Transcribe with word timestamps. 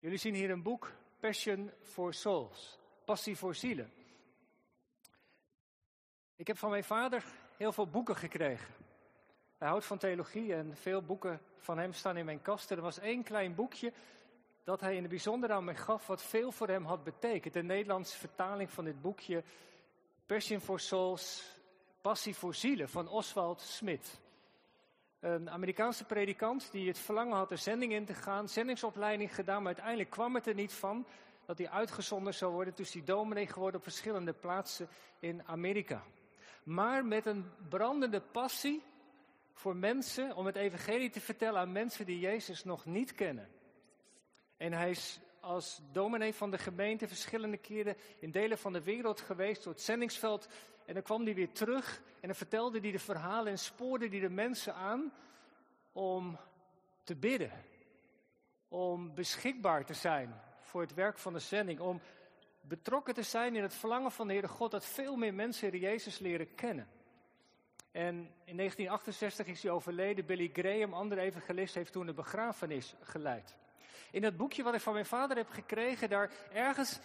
Jullie 0.00 0.18
zien 0.18 0.34
hier 0.34 0.50
een 0.50 0.62
boek, 0.62 0.92
Passion 1.18 1.70
for 1.82 2.14
Souls, 2.14 2.78
Passie 3.04 3.36
voor 3.36 3.54
Zielen. 3.54 3.92
Ik 6.36 6.46
heb 6.46 6.58
van 6.58 6.70
mijn 6.70 6.84
vader 6.84 7.24
heel 7.56 7.72
veel 7.72 7.86
boeken 7.86 8.16
gekregen. 8.16 8.74
Hij 9.58 9.68
houdt 9.68 9.84
van 9.84 9.98
theologie 9.98 10.54
en 10.54 10.76
veel 10.76 11.02
boeken 11.02 11.40
van 11.58 11.78
hem 11.78 11.92
staan 11.92 12.16
in 12.16 12.24
mijn 12.24 12.42
kast. 12.42 12.70
Er 12.70 12.80
was 12.80 12.98
één 12.98 13.22
klein 13.22 13.54
boekje 13.54 13.92
dat 14.64 14.80
hij 14.80 14.94
in 14.94 15.00
het 15.00 15.10
bijzonder 15.10 15.52
aan 15.52 15.64
mij 15.64 15.76
gaf, 15.76 16.06
wat 16.06 16.22
veel 16.22 16.52
voor 16.52 16.68
hem 16.68 16.84
had 16.84 17.04
betekend. 17.04 17.54
De 17.54 17.62
Nederlandse 17.62 18.18
vertaling 18.18 18.70
van 18.70 18.84
dit 18.84 19.00
boekje, 19.00 19.44
Passion 20.26 20.60
for 20.60 20.80
Souls, 20.80 21.56
Passie 22.00 22.36
voor 22.36 22.54
Zielen, 22.54 22.88
van 22.88 23.08
Oswald 23.08 23.60
Smit. 23.60 24.20
Een 25.20 25.50
Amerikaanse 25.50 26.04
predikant 26.04 26.72
die 26.72 26.88
het 26.88 26.98
verlangen 26.98 27.36
had 27.36 27.48
de 27.48 27.56
zending 27.56 27.92
in 27.92 28.04
te 28.04 28.14
gaan, 28.14 28.48
zendingsopleiding 28.48 29.34
gedaan, 29.34 29.58
maar 29.58 29.66
uiteindelijk 29.66 30.10
kwam 30.10 30.34
het 30.34 30.46
er 30.46 30.54
niet 30.54 30.72
van 30.72 31.06
dat 31.46 31.58
hij 31.58 31.68
uitgezonden 31.68 32.34
zou 32.34 32.52
worden. 32.52 32.74
Dus 32.76 32.90
die 32.90 33.04
dominee 33.04 33.46
geworden 33.46 33.76
op 33.76 33.82
verschillende 33.82 34.32
plaatsen 34.32 34.88
in 35.18 35.42
Amerika. 35.46 36.02
Maar 36.62 37.04
met 37.04 37.26
een 37.26 37.50
brandende 37.68 38.20
passie 38.20 38.82
voor 39.52 39.76
mensen, 39.76 40.36
om 40.36 40.46
het 40.46 40.56
evangelie 40.56 41.10
te 41.10 41.20
vertellen 41.20 41.60
aan 41.60 41.72
mensen 41.72 42.06
die 42.06 42.18
Jezus 42.18 42.64
nog 42.64 42.84
niet 42.84 43.14
kennen. 43.14 43.48
En 44.56 44.72
hij 44.72 44.90
is 44.90 45.20
als 45.40 45.80
dominee 45.92 46.34
van 46.34 46.50
de 46.50 46.58
gemeente 46.58 47.08
verschillende 47.08 47.56
keren 47.56 47.96
in 48.18 48.30
delen 48.30 48.58
van 48.58 48.72
de 48.72 48.82
wereld 48.82 49.20
geweest, 49.20 49.64
door 49.64 49.72
het 49.72 49.82
zendingsveld. 49.82 50.48
En 50.90 50.96
dan 50.96 51.04
kwam 51.04 51.24
hij 51.24 51.34
weer 51.34 51.52
terug 51.52 52.02
en 52.20 52.26
dan 52.26 52.34
vertelde 52.34 52.80
hij 52.80 52.90
de 52.90 52.98
verhalen 52.98 53.52
en 53.52 53.58
spoorde 53.58 54.08
hij 54.08 54.20
de 54.20 54.28
mensen 54.28 54.74
aan 54.74 55.12
om 55.92 56.38
te 57.04 57.16
bidden. 57.16 57.52
Om 58.68 59.14
beschikbaar 59.14 59.84
te 59.84 59.94
zijn 59.94 60.40
voor 60.60 60.80
het 60.80 60.94
werk 60.94 61.18
van 61.18 61.32
de 61.32 61.38
zending. 61.38 61.80
Om 61.80 62.00
betrokken 62.60 63.14
te 63.14 63.22
zijn 63.22 63.56
in 63.56 63.62
het 63.62 63.74
verlangen 63.74 64.10
van 64.10 64.26
de 64.26 64.32
Heere 64.32 64.48
God 64.48 64.70
dat 64.70 64.86
veel 64.86 65.16
meer 65.16 65.34
mensen 65.34 65.78
Jezus 65.78 66.18
leren 66.18 66.54
kennen. 66.54 66.88
En 67.90 68.14
in 68.44 68.56
1968 68.56 69.46
is 69.46 69.62
hij 69.62 69.72
overleden. 69.72 70.26
Billy 70.26 70.50
Graham, 70.52 70.94
andere 70.94 71.20
evangelist, 71.20 71.74
heeft 71.74 71.92
toen 71.92 72.08
een 72.08 72.14
begrafenis 72.14 72.94
geleid. 73.02 73.56
In 74.10 74.22
dat 74.22 74.36
boekje 74.36 74.62
wat 74.62 74.74
ik 74.74 74.80
van 74.80 74.92
mijn 74.92 75.06
vader 75.06 75.36
heb 75.36 75.50
gekregen, 75.50 76.08
daar 76.08 76.30
ergens 76.52 77.00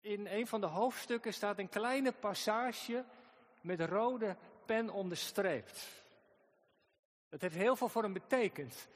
in 0.00 0.26
een 0.26 0.46
van 0.46 0.60
de 0.60 0.66
hoofdstukken 0.66 1.34
staat 1.34 1.58
een 1.58 1.68
kleine 1.68 2.12
passage 2.12 3.04
met 3.60 3.80
rode 3.80 4.36
pen 4.66 4.90
onderstreept. 4.90 5.88
Dat 7.28 7.40
heeft 7.40 7.54
heel 7.54 7.76
veel 7.76 7.88
voor 7.88 8.02
hem 8.02 8.12
betekend. 8.12 8.88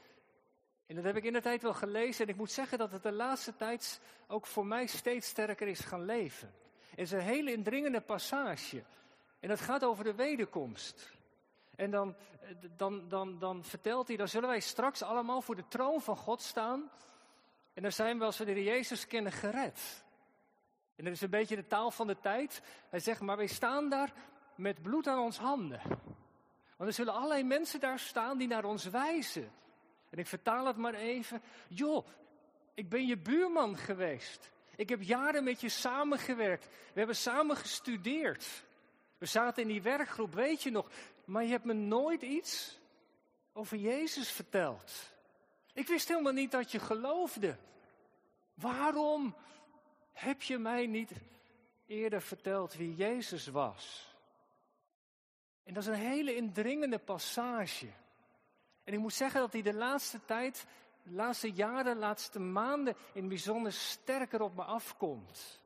En 0.85 0.95
dat 0.95 1.03
heb 1.03 1.15
ik 1.15 1.23
in 1.23 1.33
de 1.33 1.41
tijd 1.41 1.61
wel 1.61 1.73
gelezen 1.73 2.25
en 2.25 2.31
ik 2.31 2.37
moet 2.37 2.51
zeggen 2.51 2.77
dat 2.77 2.91
het 2.91 3.03
de 3.03 3.11
laatste 3.11 3.55
tijd 3.55 4.01
ook 4.27 4.45
voor 4.45 4.65
mij 4.65 4.85
steeds 4.85 5.27
sterker 5.27 5.67
is 5.67 5.79
gaan 5.79 6.05
leven. 6.05 6.53
Het 6.89 6.99
is 6.99 7.11
een 7.11 7.19
hele 7.19 7.51
indringende 7.51 8.01
passage. 8.01 8.83
En 9.39 9.49
dat 9.49 9.61
gaat 9.61 9.83
over 9.83 10.03
de 10.03 10.15
wederkomst. 10.15 11.11
En 11.75 11.91
dan, 11.91 12.15
dan, 12.77 13.07
dan, 13.07 13.39
dan 13.39 13.63
vertelt 13.63 14.07
hij, 14.07 14.17
dan 14.17 14.27
zullen 14.27 14.49
wij 14.49 14.59
straks 14.59 15.01
allemaal 15.01 15.41
voor 15.41 15.55
de 15.55 15.67
troon 15.67 16.01
van 16.01 16.17
God 16.17 16.41
staan. 16.41 16.91
En 17.73 17.81
dan 17.81 17.91
zijn 17.91 18.19
we 18.19 18.25
als 18.25 18.37
we 18.37 18.45
de 18.45 18.63
Jezus 18.63 19.07
kennen 19.07 19.31
gered. 19.31 20.03
En 20.95 21.03
dat 21.03 21.13
is 21.13 21.21
een 21.21 21.29
beetje 21.29 21.55
de 21.55 21.67
taal 21.67 21.91
van 21.91 22.07
de 22.07 22.19
tijd. 22.19 22.61
Hij 22.89 22.99
zegt, 22.99 23.21
maar 23.21 23.37
wij 23.37 23.47
staan 23.47 23.89
daar 23.89 24.13
met 24.55 24.81
bloed 24.81 25.07
aan 25.07 25.19
ons 25.19 25.37
handen. 25.37 25.81
Want 26.77 26.89
er 26.89 26.93
zullen 26.93 27.13
allerlei 27.13 27.43
mensen 27.43 27.79
daar 27.79 27.99
staan 27.99 28.37
die 28.37 28.47
naar 28.47 28.65
ons 28.65 28.85
wijzen. 28.85 29.51
En 30.09 30.19
ik 30.19 30.27
vertaal 30.27 30.65
het 30.65 30.77
maar 30.77 30.93
even. 30.93 31.41
Joh, 31.67 32.07
ik 32.73 32.89
ben 32.89 33.07
je 33.07 33.17
buurman 33.17 33.77
geweest. 33.77 34.51
Ik 34.75 34.89
heb 34.89 35.01
jaren 35.01 35.43
met 35.43 35.61
je 35.61 35.69
samengewerkt. 35.69 36.65
We 36.65 36.97
hebben 36.97 37.15
samen 37.15 37.57
gestudeerd. 37.57 38.63
We 39.17 39.25
zaten 39.25 39.61
in 39.61 39.67
die 39.67 39.81
werkgroep, 39.81 40.33
weet 40.33 40.63
je 40.63 40.71
nog. 40.71 40.89
Maar 41.25 41.43
je 41.43 41.49
hebt 41.49 41.65
me 41.65 41.73
nooit 41.73 42.21
iets 42.21 42.79
over 43.53 43.77
Jezus 43.77 44.31
verteld. 44.31 44.91
Ik 45.73 45.87
wist 45.87 46.07
helemaal 46.07 46.33
niet 46.33 46.51
dat 46.51 46.71
je 46.71 46.79
geloofde. 46.79 47.57
Waarom 48.53 49.35
heb 50.13 50.41
je 50.41 50.57
mij 50.57 50.85
niet 50.87 51.11
eerder 51.85 52.21
verteld 52.21 52.73
wie 52.73 52.95
Jezus 52.95 53.47
was? 53.47 54.13
En 55.63 55.73
dat 55.73 55.83
is 55.83 55.89
een 55.89 55.95
hele 55.95 56.35
indringende 56.35 56.99
passage. 56.99 57.87
En 58.83 58.93
ik 58.93 58.99
moet 58.99 59.13
zeggen 59.13 59.39
dat 59.39 59.53
hij 59.53 59.61
de 59.61 59.73
laatste 59.73 60.25
tijd, 60.25 60.65
de 61.03 61.11
laatste 61.11 61.51
jaren, 61.51 61.93
de 61.93 61.99
laatste 61.99 62.39
maanden 62.39 62.95
in 63.13 63.27
bijzonder 63.27 63.73
sterker 63.73 64.41
op 64.41 64.55
me 64.55 64.63
afkomt. 64.63 65.61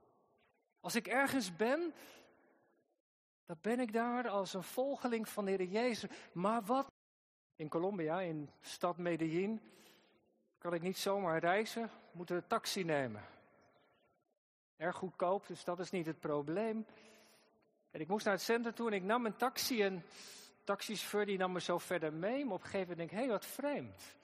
Als 0.79 0.95
ik 0.95 1.07
ergens 1.07 1.55
ben, 1.55 1.93
dan 3.45 3.57
ben 3.61 3.79
ik 3.79 3.93
daar 3.93 4.29
als 4.29 4.53
een 4.53 4.63
volgeling 4.63 5.29
van 5.29 5.45
de 5.45 5.51
Heer 5.51 5.63
Jezus. 5.63 6.09
Maar 6.31 6.63
wat? 6.63 6.87
In 7.55 7.69
Colombia, 7.69 8.19
in 8.21 8.49
stad 8.61 8.97
Medellin, 8.97 9.61
kan 10.57 10.73
ik 10.73 10.81
niet 10.81 10.97
zomaar 10.97 11.39
reizen, 11.39 11.89
moeten 12.11 12.35
een 12.35 12.47
taxi 12.47 12.83
nemen. 12.83 13.36
Erg 14.77 14.95
goedkoop, 14.95 15.47
dus 15.47 15.63
dat 15.63 15.79
is 15.79 15.91
niet 15.91 16.05
het 16.05 16.19
probleem. 16.19 16.85
En 17.91 17.99
ik 17.99 18.07
moest 18.07 18.25
naar 18.25 18.33
het 18.33 18.43
centrum 18.43 18.73
toe 18.73 18.87
en 18.87 18.93
ik 18.93 19.03
nam 19.03 19.25
een 19.25 19.35
taxi 19.35 19.83
en 19.83 19.95
de 19.95 20.63
taxichauffeur 20.63 21.25
die 21.25 21.37
nam 21.37 21.51
me 21.51 21.61
zo 21.61 21.77
verder 21.77 22.13
mee. 22.13 22.45
Maar 22.45 22.53
op 22.53 22.63
een 22.63 22.69
gegeven 22.69 22.89
moment 22.89 23.09
denk 23.09 23.11
ik, 23.11 23.25
hé, 23.25 23.31
wat 23.33 23.45
vreemd. 23.45 24.15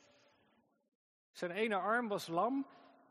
Zijn 1.32 1.52
ene 1.52 1.76
arm 1.76 2.08
was 2.08 2.28
lam 2.28 2.66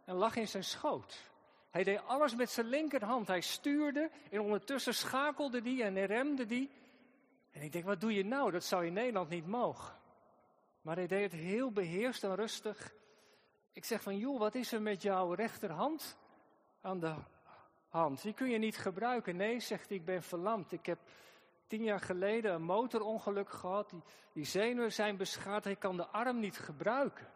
en 0.04 0.14
lag 0.14 0.36
in 0.36 0.48
zijn 0.48 0.64
schoot. 0.64 1.31
Hij 1.70 1.84
deed 1.84 2.06
alles 2.06 2.34
met 2.34 2.50
zijn 2.50 2.66
linkerhand. 2.66 3.26
Hij 3.26 3.41
stuurde 3.41 4.10
en 4.31 4.41
ondertussen 4.41 4.94
schakelde 4.94 5.60
hij 5.60 5.82
en 5.82 6.06
remde 6.06 6.47
die. 6.47 6.70
En 7.50 7.62
ik 7.62 7.72
denk, 7.72 7.84
wat 7.84 8.00
doe 8.00 8.14
je 8.14 8.25
nou? 8.25 8.50
Dat 8.50 8.64
zou 8.64 8.86
in 8.86 8.92
Nederland 8.92 9.28
niet 9.28 9.47
mogen. 9.47 9.94
Maar 10.82 10.97
hij 10.97 11.06
deed 11.06 11.32
het 11.32 11.41
heel 11.41 11.70
beheerst 11.70 12.25
en 12.25 12.34
rustig. 12.34 12.94
Ik 13.72 13.84
zeg 13.84 14.02
van, 14.02 14.19
joh, 14.19 14.38
wat 14.38 14.54
is 14.54 14.72
er 14.72 14.82
met 14.82 15.02
jouw 15.02 15.32
rechterhand 15.32 16.16
aan 16.82 17.00
de 17.00 17.15
hand? 17.88 18.22
Die 18.22 18.34
kun 18.34 18.50
je 18.50 18.59
niet 18.59 18.76
gebruiken. 18.76 19.37
Nee, 19.37 19.60
zegt 19.60 19.88
hij, 19.88 19.97
ik 19.97 20.04
ben 20.04 20.22
verlamd. 20.22 20.72
Ik 20.72 20.87
heb 20.87 20.98
tien 21.66 21.82
jaar 21.82 22.00
geleden 22.00 22.53
een 22.53 22.62
motorongeluk 22.62 23.50
gehad. 23.50 23.91
Die, 23.91 24.03
die 24.32 24.44
zenuwen 24.44 24.93
zijn 24.93 25.16
beschadigd. 25.16 25.75
Ik 25.75 25.78
kan 25.78 25.97
de 25.97 26.06
arm 26.06 26.38
niet 26.38 26.59
gebruiken. 26.59 27.31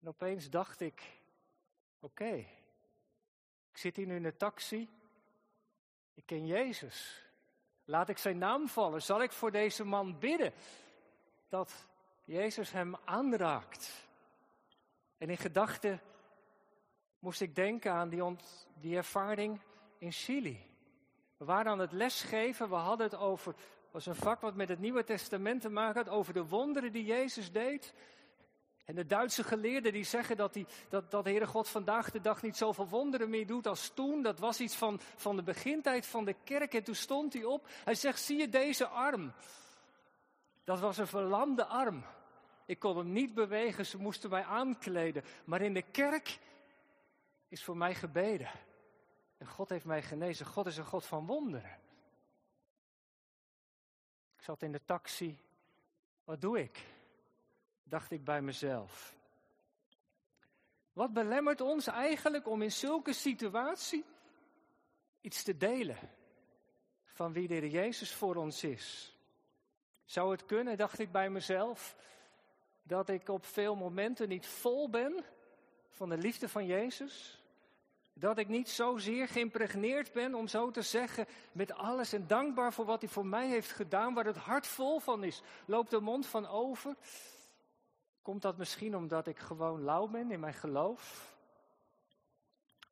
En 0.00 0.08
opeens 0.08 0.50
dacht 0.50 0.80
ik, 0.80 1.18
Oké, 2.00 2.34
ik 3.70 3.78
zit 3.78 3.96
hier 3.96 4.06
nu 4.06 4.16
in 4.16 4.22
de 4.22 4.36
taxi. 4.36 4.88
Ik 6.14 6.26
ken 6.26 6.46
Jezus. 6.46 7.26
Laat 7.84 8.08
ik 8.08 8.18
zijn 8.18 8.38
naam 8.38 8.68
vallen. 8.68 9.02
Zal 9.02 9.22
ik 9.22 9.32
voor 9.32 9.50
deze 9.50 9.84
man 9.84 10.18
bidden 10.18 10.52
dat 11.48 11.86
Jezus 12.24 12.72
hem 12.72 12.96
aanraakt? 13.04 14.08
En 15.18 15.30
in 15.30 15.36
gedachten 15.36 16.00
moest 17.18 17.40
ik 17.40 17.54
denken 17.54 17.92
aan 17.92 18.08
die, 18.08 18.22
die 18.80 18.96
ervaring 18.96 19.60
in 19.98 20.12
Chili. 20.12 20.66
We 21.36 21.44
waren 21.44 21.72
aan 21.72 21.78
het 21.78 21.92
lesgeven, 21.92 22.68
we 22.68 22.74
hadden 22.74 23.06
het 23.06 23.18
over, 23.18 23.54
was 23.90 24.06
een 24.06 24.14
vak 24.14 24.40
wat 24.40 24.54
met 24.54 24.68
het 24.68 24.78
Nieuwe 24.78 25.04
Testament 25.04 25.60
te 25.60 25.68
maken 25.68 26.04
had, 26.04 26.14
over 26.14 26.32
de 26.32 26.46
wonderen 26.46 26.92
die 26.92 27.04
Jezus 27.04 27.52
deed. 27.52 27.94
En 28.84 28.94
de 28.94 29.06
Duitse 29.06 29.44
geleerden 29.44 29.92
die 29.92 30.04
zeggen 30.04 30.36
dat, 30.36 30.52
die, 30.52 30.66
dat, 30.88 31.10
dat 31.10 31.24
de 31.24 31.30
Heere 31.30 31.46
God 31.46 31.68
vandaag 31.68 32.10
de 32.10 32.20
dag 32.20 32.42
niet 32.42 32.56
zoveel 32.56 32.88
wonderen 32.88 33.30
meer 33.30 33.46
doet 33.46 33.66
als 33.66 33.88
toen. 33.88 34.22
Dat 34.22 34.38
was 34.38 34.60
iets 34.60 34.76
van, 34.76 35.00
van 35.16 35.36
de 35.36 35.42
begintijd 35.42 36.06
van 36.06 36.24
de 36.24 36.34
kerk. 36.44 36.74
En 36.74 36.84
toen 36.84 36.94
stond 36.94 37.32
hij 37.32 37.44
op. 37.44 37.66
Hij 37.84 37.94
zegt, 37.94 38.20
zie 38.20 38.38
je 38.38 38.48
deze 38.48 38.86
arm? 38.86 39.32
Dat 40.64 40.80
was 40.80 40.98
een 40.98 41.06
verlamde 41.06 41.64
arm. 41.64 42.04
Ik 42.66 42.78
kon 42.78 42.96
hem 42.96 43.12
niet 43.12 43.34
bewegen, 43.34 43.86
ze 43.86 43.98
moesten 43.98 44.30
mij 44.30 44.44
aankleden. 44.44 45.24
Maar 45.44 45.60
in 45.60 45.74
de 45.74 45.82
kerk 45.82 46.38
is 47.48 47.64
voor 47.64 47.76
mij 47.76 47.94
gebeden. 47.94 48.50
En 49.38 49.46
God 49.46 49.68
heeft 49.68 49.84
mij 49.84 50.02
genezen. 50.02 50.46
God 50.46 50.66
is 50.66 50.76
een 50.76 50.84
God 50.84 51.04
van 51.04 51.26
wonderen. 51.26 51.78
Ik 54.36 54.42
zat 54.42 54.62
in 54.62 54.72
de 54.72 54.84
taxi. 54.84 55.38
Wat 56.24 56.40
doe 56.40 56.60
ik? 56.60 56.86
dacht 57.88 58.10
ik 58.10 58.24
bij 58.24 58.42
mezelf. 58.42 59.16
Wat 60.92 61.12
belemmert 61.12 61.60
ons 61.60 61.86
eigenlijk 61.86 62.48
om 62.48 62.62
in 62.62 62.72
zulke 62.72 63.12
situatie 63.12 64.04
iets 65.20 65.42
te 65.42 65.56
delen 65.56 65.98
van 67.04 67.32
wie 67.32 67.48
de 67.48 67.70
Jezus 67.70 68.14
voor 68.14 68.36
ons 68.36 68.64
is? 68.64 69.16
Zou 70.04 70.30
het 70.30 70.44
kunnen, 70.44 70.76
dacht 70.76 70.98
ik 70.98 71.12
bij 71.12 71.30
mezelf, 71.30 71.96
dat 72.82 73.08
ik 73.08 73.28
op 73.28 73.44
veel 73.44 73.76
momenten 73.76 74.28
niet 74.28 74.46
vol 74.46 74.90
ben 74.90 75.24
van 75.98 76.08
de 76.08 76.16
liefde 76.16 76.48
van 76.48 76.66
Jezus? 76.66 77.42
Dat 78.12 78.38
ik 78.38 78.48
niet 78.48 78.68
zozeer 78.68 79.28
geïmpregneerd 79.28 80.12
ben, 80.12 80.34
om 80.34 80.48
zo 80.48 80.70
te 80.70 80.82
zeggen, 80.82 81.26
met 81.52 81.72
alles 81.72 82.12
en 82.12 82.26
dankbaar 82.26 82.72
voor 82.72 82.84
wat 82.84 83.00
hij 83.00 83.10
voor 83.10 83.26
mij 83.26 83.48
heeft 83.48 83.70
gedaan, 83.70 84.14
waar 84.14 84.24
het 84.24 84.36
hart 84.36 84.66
vol 84.66 84.98
van 84.98 85.24
is, 85.24 85.42
loopt 85.66 85.90
de 85.90 86.00
mond 86.00 86.26
van 86.26 86.46
over. 86.46 86.94
Komt 88.22 88.42
dat 88.42 88.56
misschien 88.56 88.96
omdat 88.96 89.26
ik 89.26 89.38
gewoon 89.38 89.82
lauw 89.82 90.06
ben 90.06 90.30
in 90.30 90.40
mijn 90.40 90.54
geloof? 90.54 91.34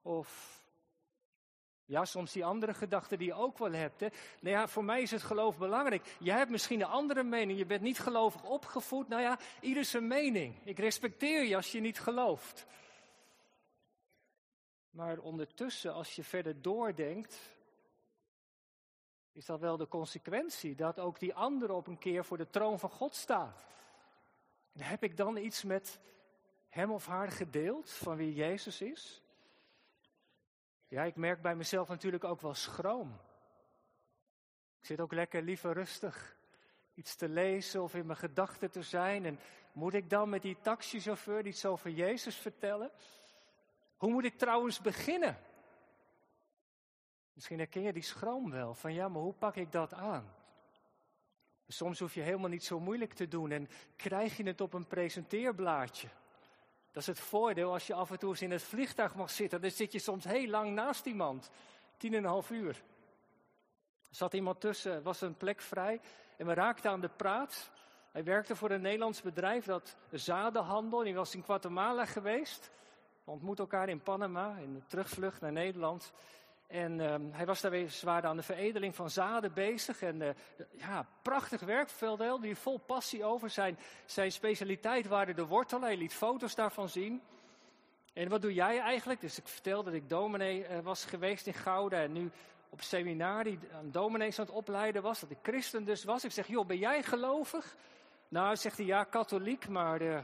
Of 0.03 0.61
ja, 1.85 2.05
soms 2.05 2.33
die 2.33 2.45
andere 2.45 2.75
gedachten 2.75 3.19
die 3.19 3.27
je 3.27 3.35
ook 3.35 3.59
wel 3.59 3.73
hebt. 3.73 4.01
Hè? 4.01 4.07
Nou 4.41 4.57
ja, 4.57 4.69
voor 4.69 4.85
mij 4.85 5.03
is 5.03 5.11
het 5.11 5.23
geloof 5.23 5.59
belangrijk. 5.59 6.17
Jij 6.19 6.37
hebt 6.37 6.51
misschien 6.51 6.81
een 6.81 6.87
andere 6.87 7.23
mening. 7.23 7.59
Je 7.59 7.67
bent 7.67 7.83
niet 7.83 7.99
gelovig 7.99 8.45
opgevoed. 8.45 9.09
Nou 9.09 9.23
ja, 9.23 9.39
ieder 9.61 9.85
zijn 9.85 10.07
mening. 10.07 10.55
Ik 10.65 10.79
respecteer 10.79 11.45
je 11.45 11.57
als 11.57 11.73
je 11.73 11.81
niet 11.81 12.01
gelooft. 12.01 12.67
Maar 14.97 15.19
ondertussen, 15.19 15.93
als 15.93 16.17
je 16.17 16.25
verder 16.25 16.63
doordenkt, 16.63 17.39
is 19.33 19.47
dat 19.47 19.61
wel 19.61 19.77
de 19.77 19.89
consequentie 19.89 20.75
dat 20.75 20.99
ook 20.99 21.19
die 21.19 21.35
andere 21.35 21.73
op 21.73 21.87
een 21.87 21.99
keer 21.99 22.25
voor 22.25 22.37
de 22.37 22.51
troon 22.51 22.79
van 22.79 22.91
God 22.91 23.15
staat. 23.15 23.67
En 24.73 24.81
heb 24.81 25.03
ik 25.03 25.17
dan 25.17 25.37
iets 25.37 25.63
met 25.63 26.01
hem 26.69 26.91
of 26.91 27.07
haar 27.07 27.31
gedeeld 27.31 27.91
van 27.91 28.17
wie 28.17 28.35
Jezus 28.35 28.81
is? 28.81 29.23
Ja, 30.89 31.03
ik 31.03 31.17
merk 31.17 31.43
bij 31.43 31.57
mezelf 31.57 31.89
natuurlijk 31.89 32.25
ook 32.25 32.41
wel 32.41 32.55
schroom. 32.55 33.21
Ik 34.79 34.87
zit 34.87 35.01
ook 35.01 35.13
lekker 35.13 35.43
liever 35.43 35.73
rustig 35.73 36.37
iets 36.95 37.15
te 37.15 37.29
lezen 37.29 37.83
of 37.83 37.95
in 37.95 38.07
mijn 38.07 38.19
gedachten 38.19 38.71
te 38.71 38.83
zijn. 38.83 39.25
En 39.25 39.39
moet 39.73 39.95
ik 39.95 40.11
dan 40.11 40.29
met 40.29 40.43
die 40.43 40.57
taxichauffeur 40.61 41.47
iets 41.47 41.65
over 41.65 41.91
Jezus 41.91 42.37
vertellen? 42.37 42.91
Hoe 43.97 44.11
moet 44.11 44.25
ik 44.25 44.39
trouwens 44.39 44.81
beginnen? 44.81 45.39
Misschien 47.33 47.59
herken 47.59 47.83
je 47.83 47.93
die 47.93 48.03
schroom 48.03 48.51
wel, 48.51 48.75
van 48.75 48.93
ja, 48.93 49.09
maar 49.09 49.23
hoe 49.23 49.35
pak 49.35 49.57
ik 49.57 49.73
dat 49.73 49.93
aan? 49.93 50.35
Soms 51.69 51.99
hoef 51.99 52.15
je 52.15 52.21
helemaal 52.21 52.49
niet 52.49 52.65
zo 52.65 52.81
moeilijk 52.81 53.13
te 53.13 53.29
doen 53.29 53.51
en 53.51 53.69
krijg 53.97 54.37
je 54.37 54.43
het 54.43 54.61
op 54.61 54.73
een 54.73 54.87
presenteerblaadje. 54.87 56.09
Dat 56.91 57.03
is 57.03 57.07
het 57.07 57.21
voordeel 57.21 57.73
als 57.73 57.87
je 57.87 57.95
af 57.95 58.11
en 58.11 58.19
toe 58.19 58.31
eens 58.31 58.43
in 58.43 58.51
het 58.51 58.63
vliegtuig 58.63 59.15
mag 59.15 59.31
zitten. 59.31 59.61
Dan 59.61 59.71
zit 59.71 59.93
je 59.93 59.99
soms 59.99 60.25
heel 60.25 60.49
lang 60.49 60.75
naast 60.75 61.07
iemand. 61.07 61.51
Tien 61.97 62.13
en 62.13 62.19
een 62.19 62.25
half 62.25 62.51
uur. 62.51 62.83
Er 64.09 64.17
zat 64.17 64.35
iemand 64.35 64.61
tussen, 64.61 65.03
was 65.03 65.21
een 65.21 65.37
plek 65.37 65.61
vrij. 65.61 66.01
En 66.37 66.47
we 66.47 66.55
raakten 66.55 66.91
aan 66.91 67.01
de 67.01 67.09
praat. 67.09 67.71
Hij 68.13 68.25
werkte 68.25 68.57
voor 68.57 68.71
een 68.71 68.81
Nederlands 68.81 69.23
bedrijf 69.23 69.65
dat 69.65 69.97
zadenhandel. 70.11 71.01
En 71.01 71.07
hij 71.07 71.15
was 71.15 71.35
in 71.35 71.45
Guatemala 71.45 72.05
geweest. 72.05 72.71
We 73.27 73.33
ontmoeten 73.33 73.65
elkaar 73.65 73.89
in 73.89 74.01
Panama, 74.01 74.57
in 74.57 74.75
de 74.75 74.87
terugvlucht 74.87 75.41
naar 75.41 75.53
Nederland. 75.53 76.13
En 76.67 77.01
um, 77.01 77.31
hij 77.33 77.47
was 77.47 77.61
daar 77.61 77.89
zwaar 77.89 78.25
aan 78.25 78.37
de 78.37 78.43
veredeling 78.43 78.95
van 78.95 79.11
zaden 79.11 79.53
bezig. 79.53 80.03
En 80.03 80.21
uh, 80.21 80.29
ja, 80.71 81.07
prachtig 81.23 81.61
werk, 81.61 81.89
Veldel, 81.89 82.41
die 82.41 82.57
vol 82.57 82.79
passie 82.79 83.25
over. 83.25 83.51
Zijn, 83.51 83.79
zijn 84.05 84.33
specialiteit 84.33 85.07
waren 85.07 85.37
de 85.37 85.47
wortelen. 85.47 85.83
Hij 85.83 85.97
liet 85.97 86.15
foto's 86.15 86.55
daarvan 86.55 86.89
zien. 86.89 87.23
En 88.13 88.29
wat 88.29 88.43
doe 88.43 88.55
jij 88.55 88.79
eigenlijk? 88.81 89.21
Dus 89.21 89.39
ik 89.39 89.49
vertelde 89.49 89.91
dat 89.91 90.01
ik 90.01 90.09
dominee 90.09 90.69
uh, 90.69 90.79
was 90.81 91.05
geweest 91.05 91.47
in 91.47 91.55
Gouda. 91.55 92.03
En 92.03 92.13
nu 92.13 92.31
op 92.71 92.83
seminarie 92.83 93.59
aan 93.73 93.91
dominees 93.91 94.39
aan 94.39 94.47
het 94.47 94.55
opleiden 94.55 95.03
was. 95.03 95.21
Dat 95.21 95.31
ik 95.31 95.39
christen 95.43 95.85
dus 95.85 96.05
was. 96.05 96.25
Ik 96.25 96.33
zeg, 96.33 96.47
joh, 96.47 96.67
ben 96.67 96.79
jij 96.79 97.03
gelovig? 97.03 97.77
Nou, 98.29 98.57
zegt 98.57 98.77
hij, 98.77 98.87
ja, 98.87 99.05
katholiek, 99.05 99.69
maar 99.69 100.03
uh, 100.03 100.19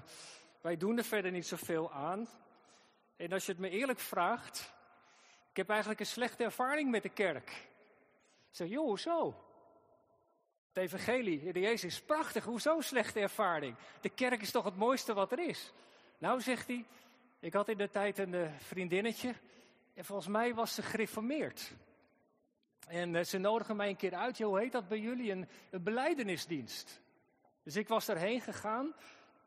wij 0.60 0.76
doen 0.76 0.99
er 0.99 1.04
verder 1.04 1.31
niet 1.31 1.46
zoveel 1.46 1.93
aan. 1.93 2.28
En 3.17 3.32
als 3.32 3.47
je 3.47 3.53
het 3.53 3.61
me 3.61 3.70
eerlijk 3.70 3.99
vraagt, 3.99 4.73
ik 5.50 5.56
heb 5.56 5.69
eigenlijk 5.69 6.00
een 6.00 6.06
slechte 6.06 6.44
ervaring 6.44 6.91
met 6.91 7.03
de 7.03 7.09
kerk. 7.09 7.50
Ik 7.50 8.59
zeg, 8.59 8.69
joh, 8.69 8.87
hoezo? 8.87 9.35
Het 10.73 10.82
evangelie, 10.82 11.53
de 11.53 11.61
Jezus 11.61 11.94
is 11.94 12.03
prachtig, 12.03 12.44
hoezo 12.44 12.81
slechte 12.81 13.20
ervaring? 13.20 13.76
De 14.00 14.09
kerk 14.09 14.41
is 14.41 14.50
toch 14.50 14.64
het 14.64 14.76
mooiste 14.76 15.14
wat 15.14 15.32
er 15.32 15.38
is? 15.38 15.73
Nou, 16.19 16.41
zegt 16.41 16.67
hij, 16.67 16.85
ik 17.41 17.53
had 17.53 17.69
in 17.69 17.76
de 17.76 17.91
tijd 17.91 18.19
een 18.19 18.32
uh, 18.32 18.49
vriendinnetje 18.59 19.35
en 19.94 20.05
volgens 20.05 20.29
mij 20.29 20.55
was 20.55 20.75
ze 20.75 20.82
gereformeerd. 20.82 21.73
En 22.87 23.14
uh, 23.14 23.23
ze 23.23 23.38
nodigen 23.38 23.76
mij 23.76 23.88
een 23.88 23.97
keer 23.97 24.14
uit, 24.14 24.37
joh, 24.37 24.49
hoe 24.49 24.59
heet 24.59 24.73
dat 24.73 24.88
bij 24.88 24.99
jullie? 24.99 25.31
Een, 25.31 25.49
een 25.70 25.82
beleidenisdienst. 25.82 27.00
Dus 27.62 27.76
ik 27.76 27.88
was 27.88 28.06
daarheen 28.06 28.41
gegaan 28.41 28.94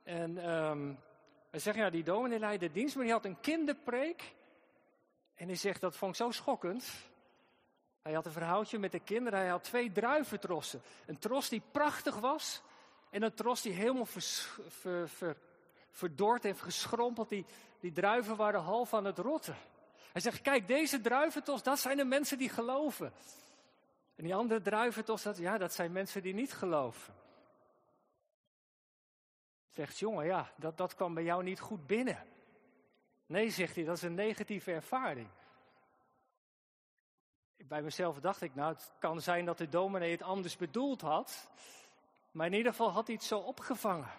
en 0.04 0.50
um, 0.50 1.00
we 1.56 1.62
zeggen, 1.62 1.84
ja, 1.84 1.90
die 1.90 2.04
dominee 2.04 2.40
leidde 2.40 2.72
dienst, 2.72 2.96
maar 2.96 3.04
die 3.04 3.14
had 3.14 3.26
een 3.26 3.40
kinderpreek. 3.40 4.36
En 5.36 5.48
hij 5.48 5.56
zegt, 5.56 5.82
dat 5.82 5.96
vond 5.96 6.12
ik 6.12 6.18
zo 6.18 6.32
schokkend. 6.32 6.86
Hij 8.02 8.14
had 8.14 8.26
een 8.26 8.32
verhaaltje 8.32 8.80
met 8.80 8.92
de 8.92 9.00
kinderen. 9.00 9.40
Hij 9.40 9.48
had 9.48 9.64
twee 9.64 9.92
druiventrossen. 9.92 10.82
Een 11.06 11.20
tros 11.20 11.50
die 11.50 11.62
prachtig 11.72 12.20
was. 12.20 12.62
En 13.10 13.24
een 13.24 13.34
tros 13.34 13.62
die 13.62 13.74
helemaal 13.74 14.06
ver, 14.06 15.10
ver, 15.10 15.38
verdord 15.90 16.46
en 16.46 16.56
geschrompeld. 16.56 17.30
Die, 17.30 17.46
die 17.80 17.92
druiven 17.92 18.36
waren 18.36 18.62
half 18.62 18.94
aan 18.94 19.06
het 19.06 19.18
rotten. 19.18 19.56
Hij 20.12 20.22
zegt, 20.22 20.42
kijk, 20.42 20.68
deze 20.68 21.02
druiventros, 21.02 21.64
dat 21.64 21.80
zijn 21.80 21.98
de 21.98 22.06
mensen 22.06 22.38
die 22.38 22.50
geloven. 22.50 23.14
En 24.16 24.24
die 24.24 24.36
andere 24.36 24.62
druiventros, 24.62 25.24
dat, 25.24 25.38
ja, 25.38 25.58
dat 25.58 25.74
zijn 25.74 25.92
mensen 25.92 26.22
die 26.22 26.34
niet 26.34 26.54
geloven. 26.54 27.14
Zegt, 29.76 30.00
jongen, 30.00 30.26
ja, 30.26 30.52
dat, 30.56 30.78
dat 30.78 30.96
kwam 30.96 31.14
bij 31.14 31.24
jou 31.24 31.44
niet 31.44 31.60
goed 31.60 31.88
binnen. 31.88 32.24
Nee, 33.26 33.50
zegt 33.50 33.76
hij, 33.76 33.84
dat 33.84 33.96
is 33.96 34.02
een 34.02 34.14
negatieve 34.14 34.72
ervaring. 34.72 35.28
Bij 37.58 37.82
mezelf 37.82 38.20
dacht 38.20 38.42
ik, 38.42 38.56
nou, 38.56 38.74
het 38.74 38.92
kan 39.00 39.22
zijn 39.22 39.46
dat 39.46 39.58
de 39.58 39.70
dominee 39.70 40.12
het 40.12 40.22
anders 40.22 40.58
bedoeld 40.58 41.02
had. 41.02 41.50
Maar 42.32 42.48
in 42.48 42.54
ieder 42.54 42.72
geval 42.72 42.92
had 42.92 43.08
hij 43.08 43.16
het 43.16 43.24
zo 43.24 43.40
opgevangen. 43.40 44.12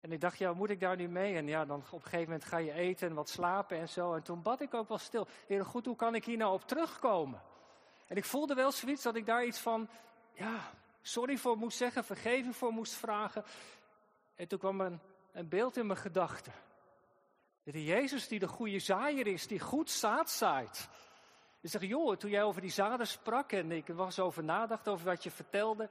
En 0.00 0.12
ik 0.12 0.20
dacht, 0.20 0.38
ja, 0.38 0.52
moet 0.52 0.70
ik 0.70 0.80
daar 0.80 0.96
nu 0.96 1.08
mee? 1.08 1.36
En 1.36 1.46
ja, 1.46 1.64
dan 1.64 1.78
op 1.78 1.92
een 1.92 2.02
gegeven 2.02 2.24
moment 2.24 2.44
ga 2.44 2.56
je 2.56 2.72
eten 2.72 3.08
en 3.08 3.14
wat 3.14 3.28
slapen 3.28 3.78
en 3.78 3.88
zo. 3.88 4.14
En 4.14 4.22
toen 4.22 4.42
bad 4.42 4.60
ik 4.60 4.74
ook 4.74 4.88
wel 4.88 4.98
stil. 4.98 5.26
Heer, 5.46 5.64
goed, 5.64 5.86
hoe 5.86 5.96
kan 5.96 6.14
ik 6.14 6.24
hier 6.24 6.36
nou 6.36 6.52
op 6.52 6.66
terugkomen? 6.66 7.42
En 8.06 8.16
ik 8.16 8.24
voelde 8.24 8.54
wel 8.54 8.72
zoiets 8.72 9.02
dat 9.02 9.16
ik 9.16 9.26
daar 9.26 9.44
iets 9.44 9.58
van, 9.58 9.88
ja, 10.32 10.70
sorry 11.02 11.36
voor 11.36 11.56
moest 11.56 11.76
zeggen, 11.76 12.04
vergeving 12.04 12.56
voor 12.56 12.72
moest 12.72 12.94
vragen. 12.94 13.44
En 14.34 14.48
toen 14.48 14.58
kwam 14.58 14.80
een, 14.80 15.00
een 15.32 15.48
beeld 15.48 15.76
in 15.76 15.86
mijn 15.86 15.98
gedachten. 15.98 16.52
De 17.62 17.84
Jezus 17.84 18.28
die 18.28 18.38
de 18.38 18.48
goede 18.48 18.78
zaaier 18.78 19.26
is, 19.26 19.46
die 19.46 19.60
goed 19.60 19.90
zaad 19.90 20.30
zaait. 20.30 20.88
Ik 21.60 21.70
zeg, 21.70 21.82
joh, 21.82 22.16
toen 22.16 22.30
jij 22.30 22.42
over 22.42 22.60
die 22.60 22.70
zaden 22.70 23.06
sprak 23.06 23.52
en 23.52 23.72
ik 23.72 23.86
was 23.86 24.18
over 24.18 24.44
nadacht, 24.44 24.88
over 24.88 25.06
wat 25.06 25.22
je 25.22 25.30
vertelde, 25.30 25.88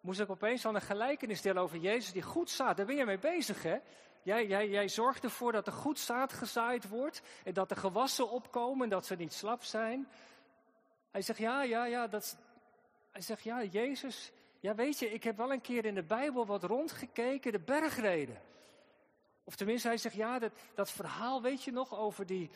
moest 0.00 0.20
ik 0.20 0.30
opeens 0.30 0.66
aan 0.66 0.74
een 0.74 0.80
gelijkenis 0.80 1.42
delen 1.42 1.62
over 1.62 1.78
Jezus 1.78 2.12
die 2.12 2.22
goed 2.22 2.50
zaad. 2.50 2.76
Daar 2.76 2.86
ben 2.86 2.96
je 2.96 3.04
mee 3.04 3.18
bezig, 3.18 3.62
hè? 3.62 3.78
Jij, 4.22 4.46
jij, 4.46 4.68
jij 4.68 4.88
zorgt 4.88 5.24
ervoor 5.24 5.52
dat 5.52 5.66
er 5.66 5.72
goed 5.72 5.98
zaad 5.98 6.32
gezaaid 6.32 6.88
wordt 6.88 7.22
en 7.44 7.54
dat 7.54 7.70
er 7.70 7.76
gewassen 7.76 8.30
opkomen 8.30 8.82
en 8.82 8.90
dat 8.90 9.06
ze 9.06 9.14
niet 9.14 9.32
slap 9.32 9.62
zijn. 9.64 10.08
Hij 11.10 11.22
zegt, 11.22 11.38
ja, 11.38 11.62
ja, 11.62 11.84
ja, 11.84 12.06
dat, 12.06 12.36
hij 13.18 13.26
zegt, 13.26 13.42
ja, 13.42 13.64
Jezus, 13.64 14.32
ja 14.60 14.74
weet 14.74 14.98
je, 14.98 15.12
ik 15.12 15.24
heb 15.24 15.36
wel 15.36 15.52
een 15.52 15.60
keer 15.60 15.84
in 15.84 15.94
de 15.94 16.02
Bijbel 16.02 16.46
wat 16.46 16.62
rondgekeken, 16.62 17.52
de 17.52 17.58
bergreden. 17.58 18.40
Of 19.44 19.56
tenminste, 19.56 19.88
hij 19.88 19.96
zegt, 19.96 20.14
ja, 20.14 20.38
dat, 20.38 20.52
dat 20.74 20.90
verhaal 20.90 21.42
weet 21.42 21.62
je 21.62 21.72
nog 21.72 21.94
over 21.94 22.26
die, 22.26 22.50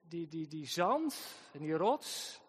die, 0.00 0.28
die, 0.28 0.48
die 0.48 0.66
zand 0.66 1.36
en 1.52 1.58
die 1.58 1.76
rots. 1.76 2.40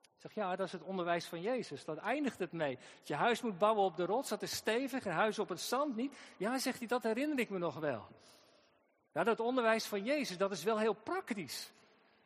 Ik 0.00 0.20
zeg, 0.20 0.34
ja, 0.34 0.56
dat 0.56 0.66
is 0.66 0.72
het 0.72 0.82
onderwijs 0.82 1.26
van 1.26 1.40
Jezus. 1.40 1.84
Dat 1.84 1.96
eindigt 1.96 2.38
het 2.38 2.52
mee. 2.52 2.78
Je 3.02 3.14
huis 3.14 3.42
moet 3.42 3.58
bouwen 3.58 3.84
op 3.84 3.96
de 3.96 4.04
rots, 4.04 4.28
dat 4.28 4.42
is 4.42 4.56
stevig, 4.56 5.06
en 5.06 5.12
huis 5.12 5.38
op 5.38 5.48
het 5.48 5.60
zand 5.60 5.96
niet. 5.96 6.16
Ja, 6.36 6.58
zegt 6.58 6.78
hij, 6.78 6.88
dat 6.88 7.02
herinner 7.02 7.38
ik 7.38 7.50
me 7.50 7.58
nog 7.58 7.78
wel. 7.78 8.06
Ja, 9.12 9.24
dat 9.24 9.40
onderwijs 9.40 9.86
van 9.86 10.04
Jezus, 10.04 10.36
dat 10.36 10.50
is 10.50 10.64
wel 10.64 10.78
heel 10.78 10.94
praktisch. 10.94 11.72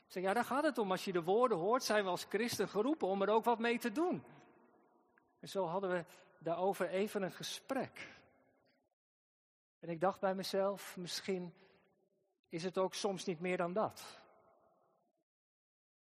Ik 0.06 0.12
zeg, 0.12 0.22
ja, 0.22 0.32
daar 0.32 0.44
gaat 0.44 0.64
het 0.64 0.78
om. 0.78 0.90
Als 0.90 1.04
je 1.04 1.12
de 1.12 1.22
woorden 1.22 1.58
hoort, 1.58 1.84
zijn 1.84 2.04
we 2.04 2.10
als 2.10 2.26
christen 2.28 2.68
geroepen 2.68 3.08
om 3.08 3.22
er 3.22 3.28
ook 3.28 3.44
wat 3.44 3.58
mee 3.58 3.78
te 3.78 3.92
doen. 3.92 4.22
En 5.42 5.48
zo 5.48 5.66
hadden 5.66 5.90
we 5.90 6.04
daarover 6.38 6.88
even 6.88 7.22
een 7.22 7.32
gesprek. 7.32 8.08
En 9.78 9.88
ik 9.88 10.00
dacht 10.00 10.20
bij 10.20 10.34
mezelf, 10.34 10.96
misschien 10.96 11.54
is 12.48 12.64
het 12.64 12.78
ook 12.78 12.94
soms 12.94 13.24
niet 13.24 13.40
meer 13.40 13.56
dan 13.56 13.72
dat. 13.72 14.20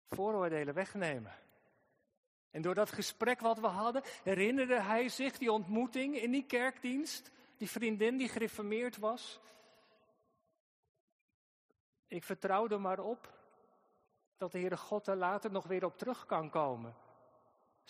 Vooroordelen 0.07 0.73
wegnemen. 0.73 1.33
En 2.50 2.61
door 2.61 2.75
dat 2.75 2.91
gesprek 2.91 3.39
wat 3.39 3.59
we 3.59 3.67
hadden, 3.67 4.03
herinnerde 4.23 4.81
hij 4.81 5.09
zich 5.09 5.38
die 5.38 5.51
ontmoeting 5.51 6.15
in 6.15 6.31
die 6.31 6.45
kerkdienst, 6.45 7.31
die 7.57 7.69
vriendin 7.69 8.17
die 8.17 8.29
gereformeerd 8.29 8.97
was. 8.97 9.39
Ik 12.07 12.23
vertrouwde 12.23 12.77
maar 12.77 13.00
op 13.00 13.33
dat 14.38 14.51
de 14.51 14.59
Heere 14.59 14.77
God 14.77 15.07
er 15.07 15.15
later 15.15 15.51
nog 15.51 15.67
weer 15.67 15.85
op 15.85 15.97
terug 15.97 16.25
kan 16.25 16.50
komen. 16.50 16.95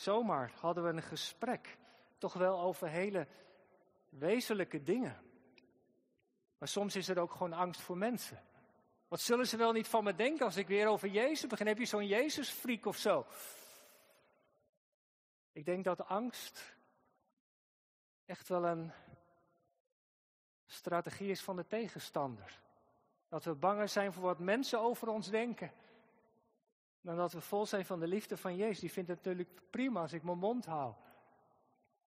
Zomaar 0.02 0.52
hadden 0.60 0.84
we 0.84 0.90
een 0.90 1.02
gesprek, 1.02 1.78
toch 2.18 2.34
wel 2.34 2.60
over 2.60 2.88
hele 2.88 3.28
wezenlijke 4.10 4.84
dingen. 4.84 5.22
Maar 6.58 6.68
soms 6.68 6.96
is 6.96 7.08
er 7.08 7.20
ook 7.20 7.32
gewoon 7.32 7.54
angst 7.54 7.82
voor 7.82 7.98
mensen. 7.98 8.44
Wat 9.08 9.20
zullen 9.20 9.48
ze 9.48 9.58
wel 9.58 9.72
niet 9.72 9.88
van 9.88 10.04
me 10.04 10.16
denken 10.16 10.46
als 10.46 10.58
ik 10.58 10.68
weer 10.68 10.88
over 10.88 11.08
Jezus 11.08 11.48
begin? 11.50 11.68
Heb 11.68 11.78
je 11.78 11.86
zo'n 11.86 12.08
Jezusfriek 12.08 12.86
of 12.86 12.98
zo? 12.98 13.26
Ik 15.52 15.66
denk 15.66 15.84
dat 15.84 16.06
angst 16.06 16.76
echt 18.26 18.48
wel 18.48 18.66
een 18.66 18.92
strategie 20.66 21.30
is 21.30 21.42
van 21.42 21.56
de 21.56 21.68
tegenstander. 21.68 22.60
Dat 23.28 23.44
we 23.44 23.56
banger 23.56 23.90
zijn 23.90 24.14
voor 24.14 24.24
wat 24.24 24.40
mensen 24.40 24.80
over 24.80 25.08
ons 25.08 25.30
denken. 25.30 25.72
Dan 27.02 27.16
dat 27.16 27.34
we 27.34 27.42
vol 27.42 27.66
zijn 27.66 27.86
van 27.86 28.00
de 28.00 28.08
liefde 28.08 28.38
van 28.38 28.56
Jezus. 28.56 28.80
Die 28.80 28.92
vindt 28.92 29.10
het 29.10 29.18
natuurlijk 29.18 29.62
prima 29.70 30.02
als 30.02 30.14
ik 30.14 30.24
mijn 30.24 30.38
mond 30.38 30.66
hou. 30.66 30.94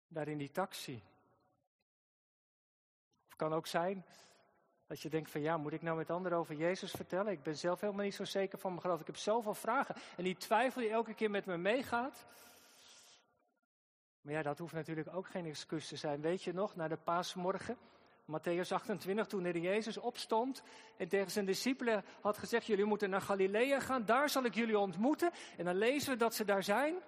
Daar 0.08 0.28
in 0.28 0.38
die 0.38 0.50
taxi. 0.50 1.02
Of 3.28 3.36
kan 3.36 3.52
ook 3.52 3.66
zijn 3.66 4.04
dat 4.86 5.00
je 5.00 5.08
denkt 5.08 5.30
van 5.30 5.40
ja, 5.40 5.56
moet 5.56 5.72
ik 5.72 5.82
nou 5.82 5.96
met 5.96 6.10
anderen 6.10 6.38
over 6.38 6.54
Jezus 6.54 6.90
vertellen? 6.90 7.32
Ik 7.32 7.42
ben 7.42 7.56
zelf 7.56 7.80
helemaal 7.80 8.04
niet 8.04 8.14
zo 8.14 8.24
zeker 8.24 8.58
van 8.58 8.70
mijn 8.70 8.82
geloof. 8.82 9.00
Ik 9.00 9.06
heb 9.06 9.16
zoveel 9.16 9.54
vragen. 9.54 9.94
En 10.16 10.24
die 10.24 10.36
twijfel 10.36 10.80
die 10.80 10.90
elke 10.90 11.14
keer 11.14 11.30
met 11.30 11.46
me 11.46 11.56
meegaat. 11.56 12.26
Maar 14.20 14.32
ja, 14.32 14.42
dat 14.42 14.58
hoeft 14.58 14.72
natuurlijk 14.72 15.14
ook 15.14 15.26
geen 15.26 15.46
excuus 15.46 15.88
te 15.88 15.96
zijn. 15.96 16.20
Weet 16.20 16.42
je 16.42 16.52
nog, 16.52 16.76
na 16.76 16.88
de 16.88 16.96
paasmorgen, 16.96 17.78
Matthäus 18.26 18.72
28, 18.72 19.26
toen 19.26 19.44
er 19.44 19.58
Jezus 19.58 19.98
opstond 19.98 20.62
en 20.96 21.08
tegen 21.08 21.30
zijn 21.30 21.44
discipelen 21.44 22.04
had 22.20 22.38
gezegd, 22.38 22.66
jullie 22.66 22.84
moeten 22.84 23.10
naar 23.10 23.20
Galilea 23.20 23.80
gaan, 23.80 24.04
daar 24.04 24.28
zal 24.28 24.44
ik 24.44 24.54
jullie 24.54 24.78
ontmoeten. 24.78 25.32
En 25.56 25.64
dan 25.64 25.76
lezen 25.76 26.12
we 26.12 26.16
dat 26.16 26.34
ze 26.34 26.44
daar 26.44 26.62
zijn. 26.62 27.02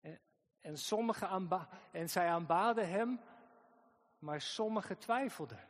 En, 0.00 0.20
en, 0.60 0.76
aanba 1.20 1.68
en 1.90 2.08
zij 2.08 2.28
aanbaden 2.28 2.88
hem, 2.88 3.20
maar 4.18 4.40
sommigen 4.40 4.98
twijfelden. 4.98 5.68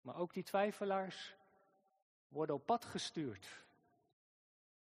Maar 0.00 0.16
ook 0.16 0.32
die 0.32 0.42
twijfelaars 0.42 1.36
worden 2.28 2.54
op 2.54 2.66
pad 2.66 2.84
gestuurd. 2.84 3.64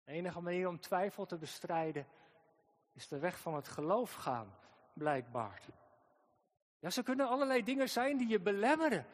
De 0.04 0.12
enige 0.12 0.42
manier 0.42 0.68
om 0.68 0.80
twijfel 0.80 1.26
te 1.26 1.38
bestrijden 1.38 2.08
is 2.94 3.08
de 3.08 3.20
weg 3.20 3.40
van 3.40 3.56
het 3.56 3.68
geloof 3.68 4.14
gaan, 4.14 4.56
blijkbaar. 4.94 5.62
Ja, 6.80 6.90
ze 6.90 7.04
kunnen 7.04 7.28
allerlei 7.28 7.64
dingen 7.64 7.90
zijn 7.90 8.18
die 8.18 8.28
je 8.28 8.40
belemmeren. 8.40 9.06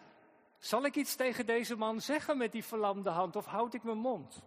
Zal 0.60 0.86
ik 0.86 0.96
iets 0.96 1.16
tegen 1.16 1.46
deze 1.46 1.76
man 1.76 2.02
zeggen 2.02 2.38
met 2.38 2.52
die 2.52 2.64
verlamde 2.64 3.10
hand 3.10 3.36
of 3.36 3.46
houd 3.46 3.74
ik 3.74 3.84
mijn 3.84 3.98
mond? 3.98 4.42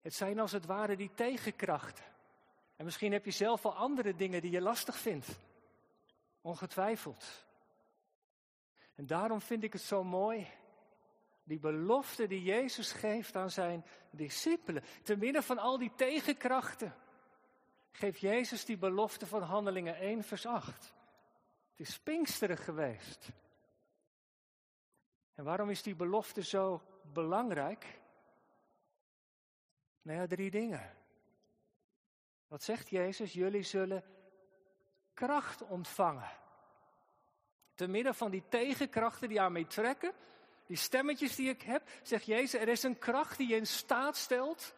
Het 0.00 0.14
zijn 0.14 0.38
als 0.38 0.52
het 0.52 0.66
ware 0.66 0.96
die 0.96 1.10
tegenkrachten. 1.14 2.04
En 2.76 2.84
misschien 2.84 3.12
heb 3.12 3.24
je 3.24 3.30
zelf 3.30 3.62
wel 3.62 3.74
andere 3.74 4.14
dingen 4.14 4.40
die 4.40 4.50
je 4.50 4.60
lastig 4.60 4.96
vindt. 4.96 5.38
Ongetwijfeld. 6.40 7.44
En 8.94 9.06
daarom 9.06 9.40
vind 9.40 9.62
ik 9.62 9.72
het 9.72 9.82
zo 9.82 10.04
mooi. 10.04 10.46
Die 11.44 11.58
belofte 11.58 12.26
die 12.26 12.42
Jezus 12.42 12.92
geeft 12.92 13.36
aan 13.36 13.50
zijn 13.50 13.84
discipelen. 14.10 14.84
Te 15.02 15.16
midden 15.16 15.42
van 15.42 15.58
al 15.58 15.78
die 15.78 15.92
tegenkrachten. 15.94 16.94
Geeft 17.92 18.20
Jezus 18.20 18.64
die 18.64 18.78
belofte 18.78 19.26
van 19.26 19.42
Handelingen 19.42 19.96
1, 19.96 20.24
vers 20.24 20.46
8. 20.46 20.94
Het 21.76 21.88
is 21.88 21.98
Pinksteren 21.98 22.58
geweest. 22.58 23.28
En 25.34 25.44
waarom 25.44 25.70
is 25.70 25.82
die 25.82 25.94
belofte 25.94 26.42
zo 26.42 26.82
belangrijk? 27.02 28.00
Nou 30.02 30.18
ja, 30.18 30.26
drie 30.26 30.50
dingen. 30.50 30.96
Wat 32.48 32.62
zegt 32.62 32.88
Jezus? 32.88 33.32
Jullie 33.32 33.62
zullen 33.62 34.04
kracht 35.14 35.62
ontvangen. 35.62 36.30
Te 37.74 37.86
midden 37.86 38.14
van 38.14 38.30
die 38.30 38.44
tegenkrachten 38.48 39.28
die 39.28 39.40
aan 39.40 39.52
mij 39.52 39.64
trekken, 39.64 40.12
die 40.66 40.76
stemmetjes 40.76 41.36
die 41.36 41.48
ik 41.48 41.62
heb, 41.62 41.90
zegt 42.02 42.24
Jezus, 42.24 42.60
er 42.60 42.68
is 42.68 42.82
een 42.82 42.98
kracht 42.98 43.36
die 43.36 43.48
je 43.48 43.56
in 43.56 43.66
staat 43.66 44.16
stelt 44.16 44.74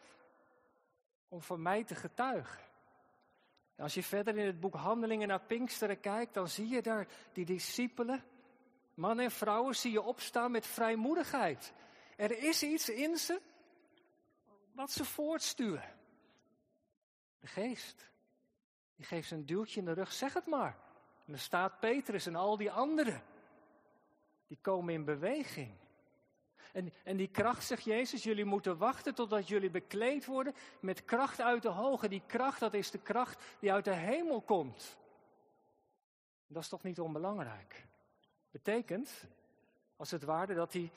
om 1.27 1.41
voor 1.41 1.59
mij 1.59 1.83
te 1.83 1.95
getuigen. 1.95 2.66
Als 3.77 3.93
je 3.93 4.03
verder 4.03 4.37
in 4.37 4.45
het 4.45 4.59
boek 4.59 4.73
Handelingen 4.73 5.27
naar 5.27 5.41
Pinksteren 5.41 5.99
kijkt, 5.99 6.33
dan 6.33 6.47
zie 6.47 6.67
je 6.67 6.81
daar 6.81 7.07
die 7.33 7.45
discipelen, 7.45 8.23
mannen 8.93 9.25
en 9.25 9.31
vrouwen, 9.31 9.75
zie 9.75 9.91
je 9.91 10.01
opstaan 10.01 10.51
met 10.51 10.67
vrijmoedigheid. 10.67 11.73
Er 12.15 12.43
is 12.43 12.63
iets 12.63 12.89
in 12.89 13.17
ze 13.17 13.41
wat 14.71 14.91
ze 14.91 15.05
voortstuwen. 15.05 15.83
De 17.39 17.47
geest, 17.47 18.09
die 18.95 19.05
geeft 19.05 19.27
ze 19.27 19.35
een 19.35 19.45
duwtje 19.45 19.79
in 19.79 19.85
de 19.85 19.93
rug, 19.93 20.11
zeg 20.11 20.33
het 20.33 20.45
maar. 20.45 20.77
En 21.25 21.33
er 21.33 21.39
staat 21.39 21.79
Petrus 21.79 22.25
en 22.25 22.35
al 22.35 22.57
die 22.57 22.71
anderen. 22.71 23.23
Die 24.47 24.57
komen 24.61 24.93
in 24.93 25.05
beweging. 25.05 25.71
En, 26.77 26.93
en 27.03 27.17
die 27.17 27.27
kracht, 27.27 27.65
zegt 27.65 27.83
Jezus, 27.83 28.23
jullie 28.23 28.45
moeten 28.45 28.77
wachten 28.77 29.15
totdat 29.15 29.47
jullie 29.47 29.69
bekleed 29.69 30.25
worden 30.25 30.55
met 30.79 31.05
kracht 31.05 31.41
uit 31.41 31.61
de 31.61 31.69
hoge. 31.69 32.07
Die 32.07 32.21
kracht, 32.27 32.59
dat 32.59 32.73
is 32.73 32.91
de 32.91 32.97
kracht 32.97 33.43
die 33.59 33.73
uit 33.73 33.85
de 33.85 33.93
hemel 33.93 34.41
komt. 34.41 34.97
Dat 36.47 36.63
is 36.63 36.69
toch 36.69 36.83
niet 36.83 36.99
onbelangrijk? 36.99 37.85
Betekent, 38.51 39.23
als 39.95 40.11
het 40.11 40.23
ware, 40.23 40.53
dat 40.53 40.71
die, 40.71 40.91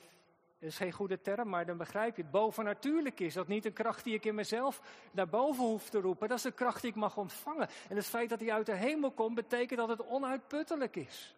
dat 0.59 0.69
is 0.69 0.77
geen 0.77 0.91
goede 0.91 1.21
term, 1.21 1.49
maar 1.49 1.65
dan 1.65 1.77
begrijp 1.77 2.15
je 2.15 2.21
het, 2.21 2.31
bovennatuurlijk 2.31 3.19
is. 3.19 3.33
Dat 3.33 3.47
niet 3.47 3.65
een 3.65 3.73
kracht 3.73 4.03
die 4.03 4.13
ik 4.13 4.25
in 4.25 4.35
mezelf 4.35 4.81
naar 5.11 5.29
boven 5.29 5.63
hoef 5.63 5.89
te 5.89 5.99
roepen. 5.99 6.27
Dat 6.27 6.37
is 6.37 6.43
een 6.43 6.53
kracht 6.53 6.81
die 6.81 6.89
ik 6.89 6.95
mag 6.95 7.17
ontvangen. 7.17 7.69
En 7.89 7.95
het 7.95 8.05
feit 8.05 8.29
dat 8.29 8.39
die 8.39 8.53
uit 8.53 8.65
de 8.65 8.75
hemel 8.75 9.11
komt, 9.11 9.35
betekent 9.35 9.79
dat 9.79 9.89
het 9.89 10.07
onuitputtelijk 10.07 10.95
is. 10.95 11.35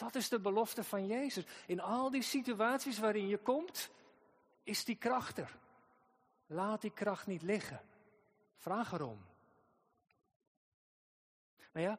Dat 0.00 0.14
is 0.14 0.28
de 0.28 0.40
belofte 0.40 0.84
van 0.84 1.06
Jezus. 1.06 1.44
In 1.66 1.80
al 1.80 2.10
die 2.10 2.22
situaties 2.22 2.98
waarin 2.98 3.26
je 3.26 3.38
komt, 3.38 3.90
is 4.62 4.84
die 4.84 4.96
kracht 4.96 5.38
er. 5.38 5.58
Laat 6.46 6.80
die 6.80 6.92
kracht 6.92 7.26
niet 7.26 7.42
liggen. 7.42 7.80
Vraag 8.54 8.92
erom. 8.92 9.26
Nou 11.72 11.86
ja, 11.86 11.98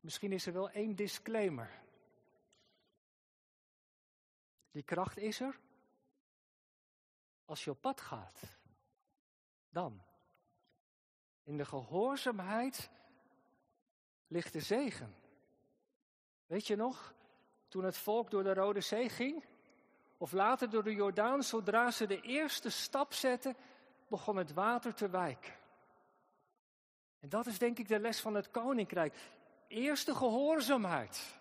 misschien 0.00 0.32
is 0.32 0.46
er 0.46 0.52
wel 0.52 0.70
één 0.70 0.94
disclaimer. 0.94 1.70
Die 4.70 4.82
kracht 4.82 5.16
is 5.16 5.40
er 5.40 5.60
als 7.44 7.64
je 7.64 7.70
op 7.70 7.80
pad 7.80 8.00
gaat. 8.00 8.40
Dan. 9.68 10.02
In 11.42 11.56
de 11.56 11.64
gehoorzaamheid 11.64 12.90
ligt 14.26 14.52
de 14.52 14.60
zegen. 14.60 15.14
Weet 16.48 16.66
je 16.66 16.76
nog, 16.76 17.14
toen 17.68 17.84
het 17.84 17.96
volk 17.96 18.30
door 18.30 18.42
de 18.42 18.54
Rode 18.54 18.80
Zee 18.80 19.08
ging? 19.08 19.44
Of 20.16 20.32
later 20.32 20.70
door 20.70 20.82
de 20.82 20.94
Jordaan, 20.94 21.42
zodra 21.42 21.90
ze 21.90 22.06
de 22.06 22.20
eerste 22.20 22.70
stap 22.70 23.12
zetten, 23.12 23.56
begon 24.08 24.36
het 24.36 24.52
water 24.52 24.94
te 24.94 25.08
wijken. 25.08 25.52
En 27.20 27.28
dat 27.28 27.46
is 27.46 27.58
denk 27.58 27.78
ik 27.78 27.88
de 27.88 27.98
les 27.98 28.20
van 28.20 28.34
het 28.34 28.50
koninkrijk. 28.50 29.14
Eerst 29.66 30.06
de 30.06 30.14
gehoorzaamheid. 30.14 31.36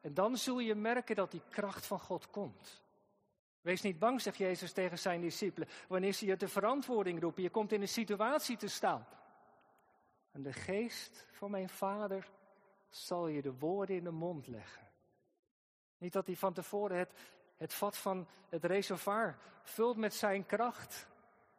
En 0.00 0.14
dan 0.14 0.36
zul 0.36 0.58
je 0.58 0.74
merken 0.74 1.16
dat 1.16 1.30
die 1.30 1.42
kracht 1.48 1.86
van 1.86 2.00
God 2.00 2.30
komt. 2.30 2.82
Wees 3.60 3.82
niet 3.82 3.98
bang, 3.98 4.20
zegt 4.20 4.36
Jezus 4.36 4.72
tegen 4.72 4.98
zijn 4.98 5.20
discipelen, 5.20 5.68
wanneer 5.88 6.12
ze 6.12 6.26
je 6.26 6.36
de 6.36 6.48
verantwoording 6.48 7.20
roepen. 7.20 7.42
Je 7.42 7.50
komt 7.50 7.72
in 7.72 7.80
een 7.80 7.88
situatie 7.88 8.56
te 8.56 8.68
staan. 8.68 9.06
En 10.32 10.42
de 10.42 10.52
geest 10.52 11.26
van 11.30 11.50
mijn 11.50 11.68
vader 11.68 12.30
zal 12.96 13.26
je 13.26 13.42
de 13.42 13.58
woorden 13.58 13.96
in 13.96 14.04
de 14.04 14.10
mond 14.10 14.46
leggen. 14.46 14.88
Niet 15.98 16.12
dat 16.12 16.26
hij 16.26 16.36
van 16.36 16.52
tevoren 16.52 17.08
het, 17.56 17.74
vat 17.74 17.96
van 17.96 18.28
het 18.48 18.64
reservoir 18.64 19.38
vult 19.62 19.96
met 19.96 20.14
zijn 20.14 20.46
kracht, 20.46 21.08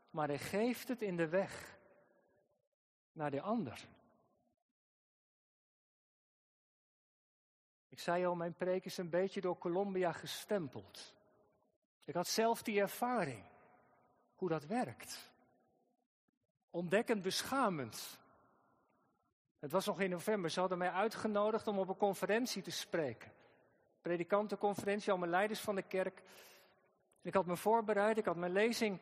maar 0.10 0.28
hij 0.28 0.40
geeft 0.40 0.88
het 0.88 1.02
in 1.02 1.18
de 1.18 1.28
weg 1.28 1.78
naar 3.12 3.32
de 3.32 3.42
ander. 3.42 3.88
Ik 7.90 8.00
zei 8.00 8.26
al, 8.26 8.36
mijn 8.36 8.54
preek 8.54 8.86
is 8.86 8.98
een 8.98 9.10
beetje 9.10 9.42
door 9.42 9.58
Colombia 9.58 10.12
gestempeld. 10.12 11.14
Ik 12.06 12.14
had 12.14 12.28
zelf 12.28 12.64
die 12.64 12.80
ervaring, 12.80 13.44
hoe 14.36 14.50
dat 14.50 14.66
werkt. 14.66 15.32
Ontdekkend 16.70 17.22
beschamend. 17.22 18.20
Het 19.64 19.72
was 19.72 19.86
nog 19.86 20.00
in 20.00 20.10
november. 20.10 20.50
Ze 20.50 20.60
hadden 20.60 20.78
mij 20.78 20.92
uitgenodigd 20.92 21.68
om 21.68 21.80
op 21.80 21.90
een 21.90 21.98
conferentie 21.98 22.62
te 22.62 22.72
spreken. 22.72 23.32
Predikantenconferentie, 24.02 25.12
allemaal 25.12 25.30
leiders 25.30 25.60
van 25.60 25.76
de 25.76 25.82
kerk. 25.82 26.22
Ik 27.22 27.34
had 27.34 27.46
me 27.46 27.56
voorbereid, 27.56 28.18
ik 28.18 28.26
had 28.26 28.36
mijn 28.36 28.52
lezing 28.52 29.00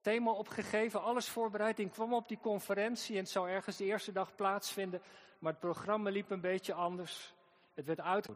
thema 0.00 0.30
opgegeven, 0.30 1.02
alles 1.02 1.28
voorbereid. 1.28 1.78
Ik 1.78 1.90
kwam 1.90 2.14
op 2.14 2.28
die 2.28 2.38
conferentie 2.40 3.14
en 3.14 3.20
het 3.20 3.30
zou 3.30 3.48
ergens 3.48 3.76
de 3.76 3.84
eerste 3.84 4.12
dag 4.12 4.34
plaatsvinden. 4.34 5.02
Maar 5.38 5.52
het 5.52 5.60
programma 5.60 6.10
liep 6.10 6.30
een 6.30 6.40
beetje 6.40 6.74
anders. 6.74 7.34
Het 7.74 7.86
werd 7.86 8.00
uit. 8.00 8.28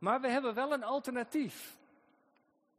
Maar 0.00 0.20
we 0.20 0.28
hebben 0.28 0.54
wel 0.54 0.72
een 0.72 0.84
alternatief. 0.84 1.78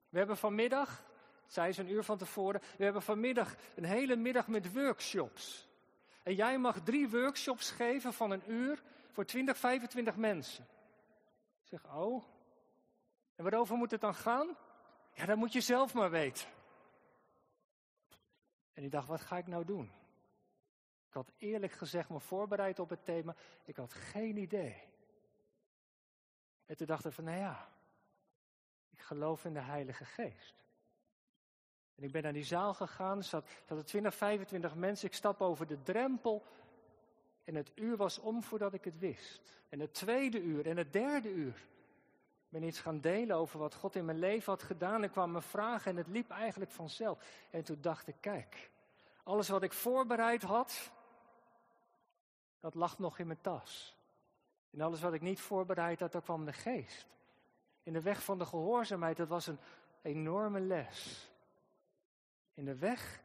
We 0.09 0.17
hebben 0.17 0.37
vanmiddag, 0.37 1.03
zei 1.47 1.71
ze 1.71 1.81
een 1.81 1.91
uur 1.91 2.03
van 2.03 2.17
tevoren, 2.17 2.61
we 2.77 2.83
hebben 2.83 3.01
vanmiddag 3.01 3.55
een 3.75 3.85
hele 3.85 4.15
middag 4.15 4.47
met 4.47 4.73
workshops. 4.73 5.68
En 6.29 6.35
jij 6.35 6.57
mag 6.57 6.83
drie 6.83 7.09
workshops 7.09 7.71
geven 7.71 8.13
van 8.13 8.31
een 8.31 8.51
uur 8.51 8.83
voor 9.11 9.25
20, 9.25 9.57
25 9.57 10.15
mensen. 10.15 10.67
Ik 11.61 11.67
zeg, 11.67 11.95
oh. 11.95 12.23
En 13.35 13.43
waarover 13.43 13.75
moet 13.75 13.91
het 13.91 14.01
dan 14.01 14.15
gaan? 14.15 14.57
Ja, 15.13 15.25
dat 15.25 15.37
moet 15.37 15.53
je 15.53 15.61
zelf 15.61 15.93
maar 15.93 16.09
weten. 16.09 16.47
En 18.73 18.83
ik 18.83 18.91
dacht, 18.91 19.07
wat 19.07 19.21
ga 19.21 19.37
ik 19.37 19.47
nou 19.47 19.65
doen? 19.65 19.91
Ik 21.07 21.13
had 21.13 21.31
eerlijk 21.37 21.73
gezegd 21.73 22.09
me 22.09 22.19
voorbereid 22.19 22.79
op 22.79 22.89
het 22.89 23.05
thema. 23.05 23.35
Ik 23.65 23.75
had 23.75 23.93
geen 23.93 24.37
idee. 24.37 24.83
En 26.65 26.77
toen 26.77 26.87
dacht 26.87 27.05
ik 27.05 27.11
van, 27.11 27.23
nou 27.23 27.37
ja, 27.37 27.69
ik 28.89 28.99
geloof 28.99 29.45
in 29.45 29.53
de 29.53 29.61
Heilige 29.61 30.05
Geest. 30.05 30.63
En 31.99 32.05
ik 32.05 32.11
ben 32.11 32.23
naar 32.23 32.33
die 32.33 32.43
zaal 32.43 32.73
gegaan, 32.73 33.23
zat, 33.23 33.45
er 33.67 33.85
20, 33.85 34.15
25 34.15 34.75
mensen, 34.75 35.07
ik 35.07 35.13
stap 35.13 35.41
over 35.41 35.67
de 35.67 35.81
drempel. 35.81 36.43
En 37.43 37.55
het 37.55 37.71
uur 37.75 37.97
was 37.97 38.19
om 38.19 38.43
voordat 38.43 38.73
ik 38.73 38.83
het 38.83 38.99
wist. 38.99 39.41
En 39.69 39.79
het 39.79 39.93
tweede 39.93 40.41
uur 40.41 40.67
en 40.67 40.77
het 40.77 40.93
derde 40.93 41.31
uur. 41.31 41.55
Ik 42.45 42.49
ben 42.49 42.63
iets 42.63 42.79
gaan 42.79 42.99
delen 42.99 43.35
over 43.35 43.59
wat 43.59 43.75
God 43.75 43.95
in 43.95 44.05
mijn 44.05 44.19
leven 44.19 44.51
had 44.51 44.63
gedaan. 44.63 45.03
En 45.03 45.11
kwam 45.11 45.31
me 45.31 45.41
vragen 45.41 45.91
en 45.91 45.97
het 45.97 46.07
liep 46.07 46.29
eigenlijk 46.29 46.71
vanzelf. 46.71 47.23
En 47.49 47.63
toen 47.63 47.77
dacht 47.81 48.07
ik, 48.07 48.15
kijk, 48.19 48.69
alles 49.23 49.49
wat 49.49 49.63
ik 49.63 49.73
voorbereid 49.73 50.41
had, 50.41 50.91
dat 52.59 52.75
lag 52.75 52.99
nog 52.99 53.19
in 53.19 53.27
mijn 53.27 53.41
tas. 53.41 53.95
En 54.71 54.81
alles 54.81 55.01
wat 55.01 55.13
ik 55.13 55.21
niet 55.21 55.39
voorbereid 55.39 55.99
had, 55.99 56.11
daar 56.11 56.21
kwam 56.21 56.45
de 56.45 56.53
geest. 56.53 57.07
In 57.83 57.93
de 57.93 58.01
weg 58.01 58.23
van 58.23 58.37
de 58.37 58.45
gehoorzaamheid, 58.45 59.17
dat 59.17 59.27
was 59.27 59.47
een 59.47 59.59
enorme 60.01 60.59
les. 60.59 61.29
In 62.59 62.65
de 62.65 62.77
weg 62.77 63.21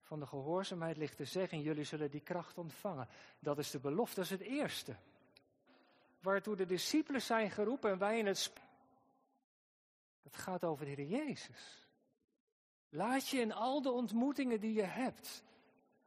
van 0.00 0.20
de 0.20 0.26
gehoorzaamheid 0.26 0.96
ligt 0.96 1.18
de 1.18 1.24
zeggen, 1.24 1.60
jullie 1.60 1.84
zullen 1.84 2.10
die 2.10 2.20
kracht 2.20 2.58
ontvangen. 2.58 3.08
Dat 3.38 3.58
is 3.58 3.70
de 3.70 3.78
belofte, 3.78 4.14
dat 4.14 4.24
is 4.24 4.30
het 4.30 4.40
eerste. 4.40 4.96
Waartoe 6.20 6.56
de 6.56 6.66
discipelen 6.66 7.22
zijn 7.22 7.50
geroepen 7.50 7.90
en 7.90 7.98
wij 7.98 8.18
in 8.18 8.26
het... 8.26 8.52
Dat 10.22 10.36
gaat 10.36 10.64
over 10.64 10.84
de 10.84 10.90
Heer 10.90 11.06
Jezus. 11.06 11.88
Laat 12.88 13.28
je 13.28 13.40
in 13.40 13.52
al 13.52 13.82
de 13.82 13.90
ontmoetingen 13.90 14.60
die 14.60 14.74
je 14.74 14.82
hebt 14.82 15.42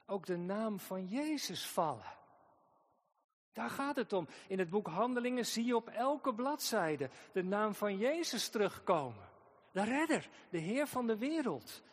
ook 0.06 0.26
de 0.26 0.38
naam 0.38 0.80
van 0.80 1.08
Jezus 1.08 1.68
vallen. 1.68 2.14
Daar 3.54 3.70
gaat 3.70 3.96
het 3.96 4.14
om. 4.14 4.28
In 4.48 4.60
het 4.60 4.70
boek 4.70 4.88
Handelingen 4.88 5.46
zie 5.46 5.66
je 5.66 5.76
op 5.76 5.88
elke 5.88 6.34
bladzijde 6.34 7.10
de 7.32 7.44
naam 7.44 7.76
van 7.76 7.98
Jezus 7.98 8.50
terugkomen. 8.50 9.30
De 9.72 9.84
redder, 9.84 10.30
de 10.50 10.58
Heer 10.58 10.88
van 10.88 11.08
de 11.08 11.18
wereld. 11.18 11.84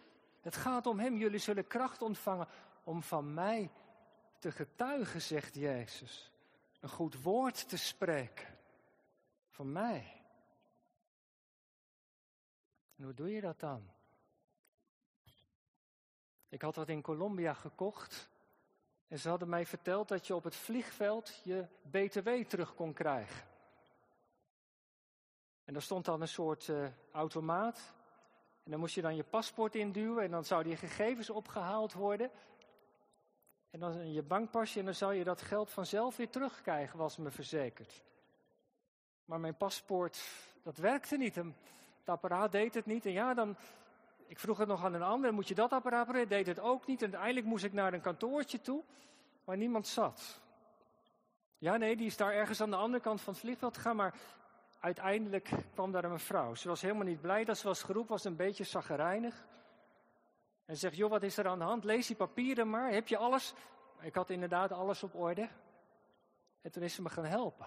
Het 0.43 0.57
gaat 0.57 0.87
om 0.87 0.99
Hem. 0.99 1.17
Jullie 1.17 1.39
zullen 1.39 1.67
kracht 1.67 2.03
ontvangen 2.03 2.49
om 2.85 3.03
van 3.03 3.35
mij 3.35 3.71
te 4.39 4.53
getuigen, 4.53 5.23
zegt 5.23 5.55
Jezus. 5.55 6.33
Een 6.81 6.89
goed 6.89 7.23
woord 7.23 7.69
te 7.69 7.77
spreken. 7.77 8.59
Van 9.49 9.73
mij. 9.73 10.23
Hoe 12.97 13.15
doe 13.15 13.31
je 13.31 13.41
dat 13.41 13.61
dan? 13.61 13.91
Ik 16.49 16.63
had 16.63 16.77
wat 16.77 16.89
in 16.89 17.03
Colombia 17.03 17.55
gekocht. 17.55 18.31
En 19.09 19.19
ze 19.19 19.29
hadden 19.29 19.49
mij 19.49 19.67
verteld 19.67 20.09
dat 20.09 20.27
je 20.27 20.35
op 20.35 20.45
het 20.45 20.57
vliegveld 20.57 21.41
je 21.45 21.67
BTW 21.83 22.29
terug 22.49 22.75
kon 22.75 22.93
krijgen. 22.93 23.47
En 25.65 25.73
daar 25.73 25.83
stond 25.83 26.05
dan 26.05 26.21
een 26.21 26.29
soort 26.29 26.69
uh, 26.69 26.87
automaat. 27.13 27.95
En 28.65 28.71
dan 28.71 28.81
moest 28.81 28.95
je 28.95 29.03
dan 29.03 29.17
je 29.17 29.23
paspoort 29.23 29.75
induwen 29.75 30.25
en 30.25 30.31
dan 30.31 30.45
zouden 30.45 30.73
je 30.73 30.79
gegevens 30.79 31.31
opgehaald 31.31 31.93
worden. 31.93 32.31
En 33.71 33.81
dan 33.81 34.13
je 34.13 34.23
bankpasje 34.23 34.79
en 34.79 34.85
dan 34.85 34.95
zou 34.95 35.15
je 35.15 35.25
dat 35.25 35.43
geld 35.43 35.71
vanzelf 35.71 36.17
weer 36.17 36.31
terugkrijgen, 36.31 36.99
was 36.99 37.17
me 37.17 37.31
verzekerd. 37.31 38.03
Maar 39.25 39.41
mijn 39.41 39.57
paspoort, 39.57 40.23
dat 40.63 40.77
werkte 40.77 41.17
niet. 41.17 41.35
Het 41.35 41.47
apparaat 42.05 42.53
deed 42.53 42.75
het 42.75 42.87
niet. 42.87 43.07
En 43.07 43.13
ja, 43.13 43.35
dan, 43.35 43.57
ik 44.27 44.39
vroeg 44.39 44.59
het 44.59 44.69
nog 44.69 44.85
aan 44.85 44.95
een 44.95 45.03
ander, 45.03 45.35
moet 45.35 45.49
je 45.49 45.55
dat 45.55 45.73
apparaat 45.73 46.29
deed 46.29 46.47
het 46.47 46.61
ook 46.61 46.87
niet. 46.87 47.03
En 47.03 47.09
uiteindelijk 47.09 47.47
moest 47.47 47.65
ik 47.65 47.73
naar 47.73 47.93
een 47.93 48.01
kantoortje 48.01 48.61
toe, 48.61 48.83
waar 49.45 49.57
niemand 49.57 49.87
zat. 49.87 50.41
Ja, 51.59 51.77
nee, 51.77 51.97
die 51.97 52.07
is 52.07 52.17
daar 52.17 52.33
ergens 52.33 52.61
aan 52.61 52.71
de 52.71 52.77
andere 52.77 53.03
kant 53.03 53.21
van 53.21 53.33
het 53.33 53.43
vliegveld 53.43 53.77
gegaan, 53.77 53.97
maar 53.97 54.15
uiteindelijk 54.83 55.51
kwam 55.75 55.93
daar 55.93 56.05
een 56.05 56.11
mevrouw. 56.11 56.55
Ze 56.55 56.69
was 56.69 56.83
helemaal 56.83 57.05
niet 57.05 57.21
blij 57.21 57.45
dat 57.45 57.59
ze 57.59 57.67
was 57.67 57.83
geroepen, 57.83 58.11
was 58.11 58.25
een 58.25 58.37
beetje 58.37 58.65
zaggerijnig. 58.65 59.47
En 60.65 60.77
zegt, 60.77 60.97
joh, 60.97 61.11
wat 61.11 61.23
is 61.23 61.37
er 61.37 61.49
aan 61.49 61.59
de 61.59 61.65
hand? 61.65 61.85
Lees 61.85 62.07
die 62.07 62.17
papieren 62.17 62.71
maar. 62.71 62.93
Heb 62.93 63.09
je 63.09 63.17
alles? 63.17 63.55
Ik 64.01 64.15
had 64.15 64.31
inderdaad 64.31 64.73
alles 64.73 65.03
op 65.03 65.15
orde. 65.15 65.49
En 66.61 66.71
toen 66.71 66.83
is 66.83 66.95
ze 66.95 67.03
me 67.03 67.09
gaan 67.09 67.25
helpen. 67.25 67.67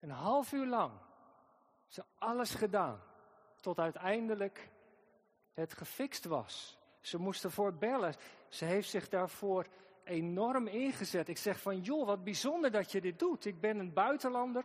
Een 0.00 0.10
half 0.10 0.52
uur 0.52 0.66
lang. 0.66 0.92
Ze 1.86 2.04
alles 2.18 2.54
gedaan. 2.54 3.00
Tot 3.60 3.78
uiteindelijk 3.78 4.70
het 5.52 5.72
gefixt 5.72 6.24
was. 6.24 6.78
Ze 7.00 7.18
moest 7.18 7.44
ervoor 7.44 7.74
bellen. 7.74 8.14
Ze 8.48 8.64
heeft 8.64 8.90
zich 8.90 9.08
daarvoor 9.08 9.66
enorm 10.04 10.66
ingezet. 10.66 11.28
Ik 11.28 11.38
zeg 11.38 11.60
van, 11.60 11.80
joh, 11.80 12.06
wat 12.06 12.24
bijzonder 12.24 12.70
dat 12.70 12.92
je 12.92 13.00
dit 13.00 13.18
doet. 13.18 13.44
Ik 13.44 13.60
ben 13.60 13.78
een 13.78 13.92
buitenlander. 13.92 14.64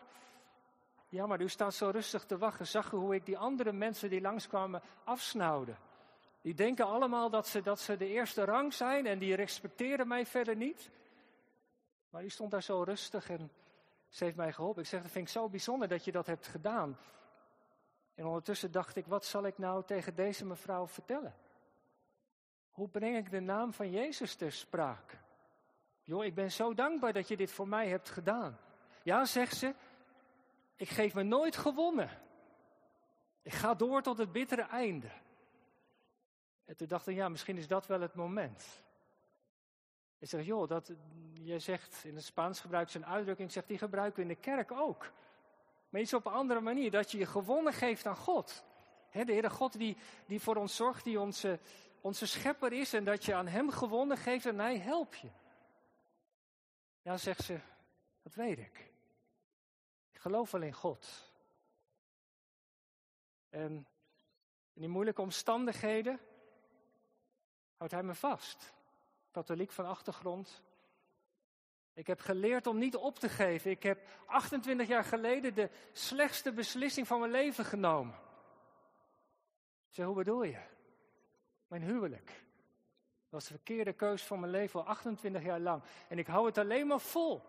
Ja, 1.11 1.25
maar 1.25 1.41
u 1.41 1.49
staat 1.49 1.73
zo 1.73 1.89
rustig 1.89 2.23
te 2.25 2.37
wachten. 2.37 2.67
Zag 2.67 2.91
u 2.91 2.97
hoe 2.97 3.15
ik 3.15 3.25
die 3.25 3.37
andere 3.37 3.71
mensen 3.71 4.09
die 4.09 4.21
langskwamen 4.21 4.81
afsnauwde? 5.03 5.75
Die 6.41 6.53
denken 6.53 6.85
allemaal 6.85 7.29
dat 7.29 7.47
ze, 7.47 7.61
dat 7.61 7.79
ze 7.79 7.97
de 7.97 8.07
eerste 8.07 8.43
rang 8.43 8.73
zijn 8.73 9.05
en 9.05 9.19
die 9.19 9.35
respecteren 9.35 10.07
mij 10.07 10.25
verder 10.25 10.55
niet. 10.55 10.91
Maar 12.09 12.23
u 12.23 12.29
stond 12.29 12.51
daar 12.51 12.63
zo 12.63 12.83
rustig 12.83 13.29
en 13.29 13.51
ze 14.09 14.23
heeft 14.23 14.35
mij 14.35 14.53
geholpen. 14.53 14.81
Ik 14.81 14.87
zeg, 14.87 15.01
dat 15.01 15.11
vind 15.11 15.27
ik 15.27 15.33
zo 15.33 15.49
bijzonder 15.49 15.87
dat 15.87 16.05
je 16.05 16.11
dat 16.11 16.27
hebt 16.27 16.47
gedaan. 16.47 16.97
En 18.15 18.25
ondertussen 18.25 18.71
dacht 18.71 18.95
ik, 18.95 19.05
wat 19.05 19.25
zal 19.25 19.45
ik 19.45 19.57
nou 19.57 19.83
tegen 19.85 20.15
deze 20.15 20.45
mevrouw 20.45 20.87
vertellen? 20.87 21.35
Hoe 22.71 22.89
breng 22.89 23.17
ik 23.17 23.31
de 23.31 23.39
naam 23.39 23.73
van 23.73 23.89
Jezus 23.89 24.35
ter 24.35 24.51
sprake? 24.51 25.15
Joh, 26.01 26.25
ik 26.25 26.35
ben 26.35 26.51
zo 26.51 26.73
dankbaar 26.73 27.13
dat 27.13 27.27
je 27.27 27.37
dit 27.37 27.51
voor 27.51 27.67
mij 27.67 27.87
hebt 27.87 28.09
gedaan. 28.09 28.57
Ja, 29.03 29.25
zegt 29.25 29.57
ze, 29.57 29.73
ik 30.81 30.89
geef 30.89 31.13
me 31.13 31.23
nooit 31.23 31.57
gewonnen. 31.57 32.09
Ik 33.41 33.53
ga 33.53 33.73
door 33.73 34.01
tot 34.01 34.17
het 34.17 34.31
bittere 34.31 34.61
einde. 34.61 35.11
En 36.65 36.75
toen 36.75 36.87
dacht 36.87 37.07
ik, 37.07 37.15
ja, 37.15 37.29
misschien 37.29 37.57
is 37.57 37.67
dat 37.67 37.87
wel 37.87 38.01
het 38.01 38.15
moment. 38.15 38.83
Ik 40.19 40.29
zeg, 40.29 40.45
joh, 40.45 40.67
dat, 40.67 40.91
jij 41.33 41.59
zegt, 41.59 42.03
in 42.03 42.15
het 42.15 42.23
Spaans 42.23 42.59
gebruikt 42.59 42.91
ze 42.91 42.97
een 42.97 43.05
uitdrukking, 43.05 43.51
zegt, 43.51 43.67
die 43.67 43.77
gebruiken 43.77 44.15
we 44.15 44.21
in 44.21 44.35
de 44.35 44.41
kerk 44.41 44.71
ook. 44.71 45.11
Maar 45.89 46.01
iets 46.01 46.13
op 46.13 46.25
een 46.25 46.31
andere 46.31 46.61
manier, 46.61 46.91
dat 46.91 47.11
je 47.11 47.17
je 47.17 47.25
gewonnen 47.25 47.73
geeft 47.73 48.05
aan 48.05 48.17
God. 48.17 48.63
de 49.11 49.19
Heere 49.19 49.49
God 49.49 49.77
die, 49.77 49.97
die 50.25 50.41
voor 50.41 50.55
ons 50.55 50.75
zorgt, 50.75 51.03
die 51.03 51.19
onze, 51.19 51.59
onze 52.01 52.25
schepper 52.25 52.73
is 52.73 52.93
en 52.93 53.03
dat 53.03 53.25
je 53.25 53.33
aan 53.33 53.47
Hem 53.47 53.69
gewonnen 53.69 54.17
geeft 54.17 54.45
en 54.45 54.59
Hij 54.59 54.77
helpt 54.79 55.19
je. 55.19 55.29
Ja, 57.01 57.17
zegt 57.17 57.43
ze, 57.43 57.59
dat 58.23 58.33
weet 58.33 58.57
ik. 58.57 58.90
Geloof 60.21 60.53
in 60.53 60.73
God. 60.73 61.31
En 63.49 63.87
in 64.73 64.81
die 64.81 64.89
moeilijke 64.89 65.21
omstandigheden 65.21 66.19
houdt 67.77 67.93
hij 67.93 68.03
me 68.03 68.15
vast. 68.15 68.73
Katholiek 69.31 69.71
van 69.71 69.85
achtergrond. 69.85 70.61
Ik 71.93 72.07
heb 72.07 72.19
geleerd 72.19 72.67
om 72.67 72.77
niet 72.77 72.95
op 72.95 73.19
te 73.19 73.29
geven. 73.29 73.71
Ik 73.71 73.83
heb 73.83 74.07
28 74.25 74.87
jaar 74.87 75.03
geleden 75.03 75.53
de 75.53 75.69
slechtste 75.91 76.51
beslissing 76.51 77.07
van 77.07 77.19
mijn 77.19 77.31
leven 77.31 77.65
genomen. 77.65 78.15
Zeg, 79.89 80.05
hoe 80.05 80.15
bedoel 80.15 80.43
je? 80.43 80.61
Mijn 81.67 81.81
huwelijk. 81.81 82.43
Was 83.29 83.43
de 83.43 83.53
verkeerde 83.53 83.93
keus 83.93 84.23
van 84.23 84.39
mijn 84.39 84.51
leven 84.51 84.79
al 84.79 84.85
28 84.85 85.43
jaar 85.43 85.59
lang. 85.59 85.83
En 86.07 86.17
ik 86.17 86.27
hou 86.27 86.45
het 86.45 86.57
alleen 86.57 86.87
maar 86.87 86.99
vol. 86.99 87.41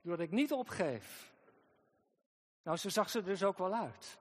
Doordat 0.00 0.26
ik 0.26 0.30
niet 0.30 0.52
opgeef. 0.52 1.29
Nou, 2.62 2.76
zo 2.76 2.88
zag 2.88 3.10
ze 3.10 3.22
dus 3.22 3.42
ook 3.42 3.58
wel 3.58 3.74
uit. 3.74 4.18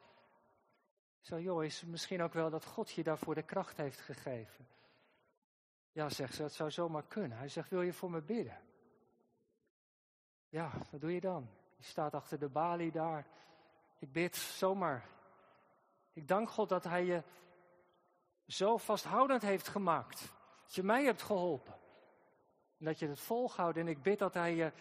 Zo, 1.19 1.39
joh, 1.39 1.63
is 1.63 1.83
misschien 1.85 2.21
ook 2.21 2.33
wel 2.33 2.49
dat 2.49 2.65
God 2.65 2.91
je 2.91 3.03
daarvoor 3.03 3.35
de 3.35 3.43
kracht 3.43 3.77
heeft 3.77 3.99
gegeven. 3.99 4.67
Ja, 5.91 6.09
zegt 6.09 6.35
ze, 6.35 6.43
het 6.43 6.53
zou 6.53 6.71
zomaar 6.71 7.03
kunnen. 7.03 7.37
Hij 7.37 7.47
zegt, 7.47 7.69
wil 7.69 7.81
je 7.81 7.93
voor 7.93 8.11
me 8.11 8.21
bidden? 8.21 8.57
Ja, 10.49 10.71
wat 10.91 11.01
doe 11.01 11.13
je 11.13 11.21
dan? 11.21 11.49
Je 11.75 11.83
staat 11.83 12.13
achter 12.13 12.39
de 12.39 12.49
balie 12.49 12.91
daar. 12.91 13.27
Ik 13.99 14.11
bid 14.11 14.35
zomaar. 14.35 15.05
Ik 16.13 16.27
dank 16.27 16.49
God 16.49 16.69
dat 16.69 16.83
Hij 16.83 17.05
je 17.05 17.23
zo 18.47 18.77
vasthoudend 18.77 19.41
heeft 19.41 19.67
gemaakt. 19.67 20.33
Dat 20.63 20.75
je 20.75 20.83
mij 20.83 21.03
hebt 21.03 21.21
geholpen. 21.21 21.73
En 22.77 22.85
dat 22.85 22.99
je 22.99 23.07
het 23.07 23.19
volhoudt. 23.19 23.77
En 23.77 23.87
ik 23.87 24.01
bid 24.01 24.19
dat 24.19 24.33
Hij 24.33 24.55
je, 24.55 24.71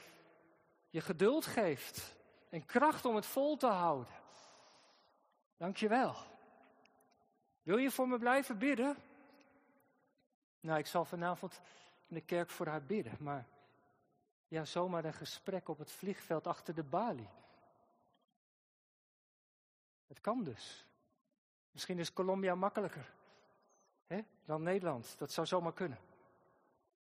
je 0.89 1.01
geduld 1.01 1.47
geeft. 1.47 2.17
En 2.49 2.67
kracht 2.67 3.05
om 3.05 3.15
het 3.15 3.27
vol 3.27 3.57
te 3.57 3.67
houden. 3.67 4.13
Dank 5.57 5.77
je 5.77 5.89
wel. 5.89 6.17
Wil 7.63 7.77
je 7.77 7.91
voor 7.91 8.09
me 8.09 8.19
blijven 8.19 8.59
bidden? 8.59 8.97
Nou, 10.61 10.79
ik 10.79 10.87
zal 10.87 11.05
vanavond 11.05 11.61
in 12.07 12.15
de 12.15 12.21
kerk 12.21 12.51
voor 12.51 12.67
haar 12.67 12.83
bidden, 12.83 13.17
maar 13.21 13.47
ja, 14.49 14.65
zomaar 14.65 15.05
een 15.05 15.15
gesprek 15.15 15.69
op 15.69 15.79
het 15.79 15.93
vliegveld 15.93 16.47
achter 16.47 16.75
de 16.75 16.83
balie. 16.83 17.29
Het 20.07 20.21
kan 20.21 20.45
dus. 20.45 20.87
Misschien 21.71 21.99
is 21.99 22.13
Colombia 22.13 22.55
makkelijker 22.55 23.15
hè, 24.07 24.21
dan 24.45 24.63
Nederland. 24.63 25.19
Dat 25.19 25.33
zou 25.33 25.47
zomaar 25.47 25.73
kunnen. 25.73 25.99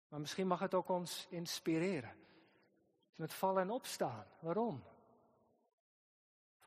Maar 0.07 0.19
misschien 0.19 0.47
mag 0.47 0.59
het 0.59 0.73
ook 0.73 0.89
ons 0.89 1.27
inspireren. 1.29 2.17
Met 3.15 3.33
vallen 3.33 3.61
en 3.61 3.69
opstaan. 3.69 4.25
Waarom? 4.39 4.83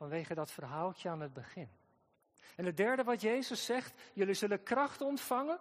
Vanwege 0.03 0.33
dat 0.33 0.51
verhaaltje 0.51 1.09
aan 1.09 1.21
het 1.21 1.33
begin. 1.33 1.69
En 2.55 2.65
het 2.65 2.77
derde 2.77 3.03
wat 3.03 3.21
Jezus 3.21 3.65
zegt, 3.65 4.01
jullie 4.13 4.33
zullen 4.33 4.63
kracht 4.63 5.01
ontvangen 5.01 5.59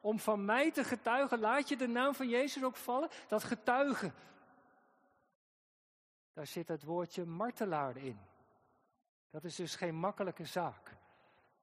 om 0.00 0.18
van 0.18 0.44
mij 0.44 0.72
te 0.72 0.84
getuigen. 0.84 1.40
Laat 1.40 1.68
je 1.68 1.76
de 1.76 1.86
naam 1.86 2.14
van 2.14 2.28
Jezus 2.28 2.64
ook 2.64 2.76
vallen. 2.76 3.08
Dat 3.28 3.44
getuigen. 3.44 4.14
Daar 6.32 6.46
zit 6.46 6.68
het 6.68 6.84
woordje 6.84 7.24
martelaar 7.24 7.96
in. 7.96 8.18
Dat 9.30 9.44
is 9.44 9.54
dus 9.54 9.74
geen 9.74 9.94
makkelijke 9.94 10.44
zaak. 10.44 10.96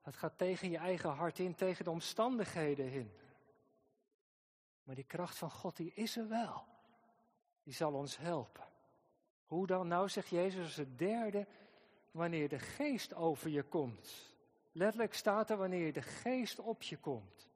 Dat 0.04 0.16
gaat 0.16 0.38
tegen 0.38 0.70
je 0.70 0.78
eigen 0.78 1.10
hart 1.10 1.40
in, 1.40 1.56
tegen 1.56 1.84
de 1.84 1.92
omstandigheden 1.92 2.92
in. 2.92 3.12
Maar 4.84 4.96
die 4.96 5.04
kracht 5.04 5.38
van 5.38 5.52
God, 5.52 5.76
die 5.76 5.94
is 5.94 6.18
er 6.18 6.28
wel. 6.28 6.66
Die 7.63 7.74
zal 7.74 7.94
ons 7.94 8.18
helpen. 8.18 8.66
Hoe 9.46 9.68
dan? 9.68 9.88
Nou, 9.88 10.10
zegt 10.10 10.30
Jezus 10.30 10.63
als 10.63 10.76
het 10.76 10.98
derde, 10.98 11.48
wanneer 12.12 12.50
de 12.50 12.60
geest 12.60 13.13
over 13.13 13.50
je 13.50 13.63
komt. 13.63 14.36
Letterlijk 14.72 15.13
staat 15.13 15.50
er 15.50 15.58
wanneer 15.58 15.93
de 15.93 16.02
geest 16.02 16.60
op 16.60 16.82
je 16.82 16.98
komt. 16.98 17.48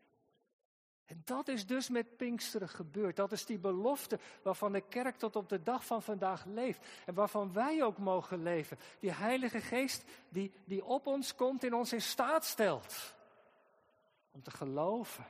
En 1.11 1.21
dat 1.25 1.47
is 1.47 1.65
dus 1.65 1.89
met 1.89 2.17
Pinksteren 2.17 2.69
gebeurd. 2.69 3.15
Dat 3.15 3.31
is 3.31 3.45
die 3.45 3.57
belofte 3.57 4.19
waarvan 4.41 4.71
de 4.71 4.81
kerk 4.81 5.17
tot 5.17 5.35
op 5.35 5.49
de 5.49 5.63
dag 5.63 5.85
van 5.85 6.01
vandaag 6.01 6.45
leeft. 6.45 6.85
En 7.05 7.13
waarvan 7.13 7.53
wij 7.53 7.83
ook 7.83 7.97
mogen 7.97 8.43
leven. 8.43 8.77
Die 8.99 9.11
Heilige 9.11 9.61
Geest 9.61 10.03
die, 10.29 10.51
die 10.65 10.85
op 10.85 11.07
ons 11.07 11.35
komt 11.35 11.63
en 11.63 11.73
ons 11.73 11.93
in 11.93 12.01
staat 12.01 12.45
stelt. 12.45 13.15
Om 14.31 14.41
te 14.41 14.51
geloven. 14.51 15.25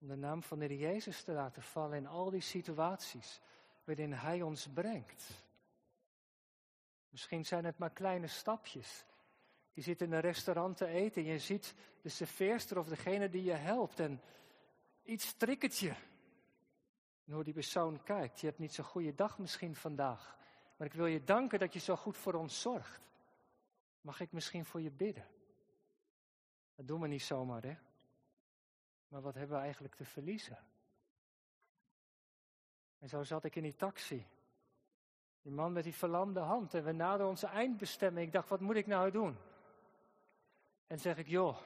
Om 0.00 0.08
de 0.08 0.16
naam 0.16 0.42
van 0.42 0.58
de 0.58 0.64
Heer 0.64 0.78
Jezus 0.78 1.22
te 1.22 1.32
laten 1.32 1.62
vallen 1.62 1.96
in 1.96 2.06
al 2.06 2.30
die 2.30 2.40
situaties 2.40 3.40
waarin 3.84 4.12
Hij 4.12 4.42
ons 4.42 4.68
brengt. 4.74 5.46
Misschien 7.10 7.44
zijn 7.46 7.64
het 7.64 7.78
maar 7.78 7.90
kleine 7.90 8.26
stapjes. 8.26 9.04
Je 9.72 9.80
zit 9.80 10.00
in 10.00 10.12
een 10.12 10.20
restaurant 10.20 10.76
te 10.76 10.86
eten 10.86 11.22
en 11.22 11.28
je 11.28 11.38
ziet 11.38 11.74
de 12.02 12.08
serveerster 12.08 12.78
of 12.78 12.88
degene 12.88 13.28
die 13.28 13.44
je 13.44 13.52
helpt 13.52 14.00
en 14.00 14.20
iets 15.02 15.36
triggert 15.36 15.78
je. 15.78 15.94
En 17.24 17.34
hoe 17.34 17.44
die 17.44 17.52
persoon 17.52 18.02
kijkt. 18.02 18.40
Je 18.40 18.46
hebt 18.46 18.58
niet 18.58 18.74
zo'n 18.74 18.84
goede 18.84 19.14
dag 19.14 19.38
misschien 19.38 19.76
vandaag. 19.76 20.36
Maar 20.76 20.86
ik 20.86 20.92
wil 20.92 21.06
je 21.06 21.24
danken 21.24 21.58
dat 21.58 21.72
je 21.72 21.78
zo 21.78 21.96
goed 21.96 22.16
voor 22.16 22.34
ons 22.34 22.60
zorgt. 22.60 23.00
Mag 24.00 24.20
ik 24.20 24.32
misschien 24.32 24.64
voor 24.64 24.80
je 24.80 24.90
bidden? 24.90 25.26
Dat 26.74 26.86
doen 26.86 27.00
we 27.00 27.08
niet 27.08 27.22
zomaar, 27.22 27.62
hè? 27.62 27.76
Maar 29.08 29.20
wat 29.20 29.34
hebben 29.34 29.56
we 29.56 29.62
eigenlijk 29.62 29.94
te 29.94 30.04
verliezen? 30.04 30.58
En 32.98 33.08
zo 33.08 33.22
zat 33.22 33.44
ik 33.44 33.56
in 33.56 33.62
die 33.62 33.76
taxi. 33.76 34.26
Die 35.48 35.56
man 35.56 35.72
met 35.72 35.84
die 35.84 35.94
verlamde 35.94 36.40
hand. 36.40 36.74
En 36.74 36.84
we 36.84 36.92
naderden 36.92 37.28
onze 37.28 37.46
eindbestemming. 37.46 38.26
Ik 38.26 38.32
dacht, 38.32 38.48
wat 38.48 38.60
moet 38.60 38.76
ik 38.76 38.86
nou 38.86 39.10
doen? 39.10 39.36
En 40.86 40.98
zeg 40.98 41.16
ik, 41.16 41.26
joh, 41.26 41.56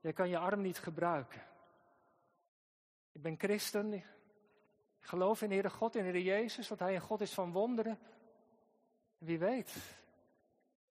jij 0.00 0.12
kan 0.12 0.28
je 0.28 0.38
arm 0.38 0.60
niet 0.60 0.78
gebruiken. 0.78 1.42
Ik 3.12 3.22
ben 3.22 3.38
christen. 3.38 3.92
Ik 3.92 4.04
geloof 5.00 5.42
in 5.42 5.50
Heere 5.50 5.70
God, 5.70 5.94
in 5.94 6.04
de 6.04 6.10
Heer 6.10 6.22
Jezus, 6.22 6.68
dat 6.68 6.78
Hij 6.78 6.94
een 6.94 7.00
God 7.00 7.20
is 7.20 7.34
van 7.34 7.52
wonderen. 7.52 7.98
Wie 9.18 9.38
weet, 9.38 9.76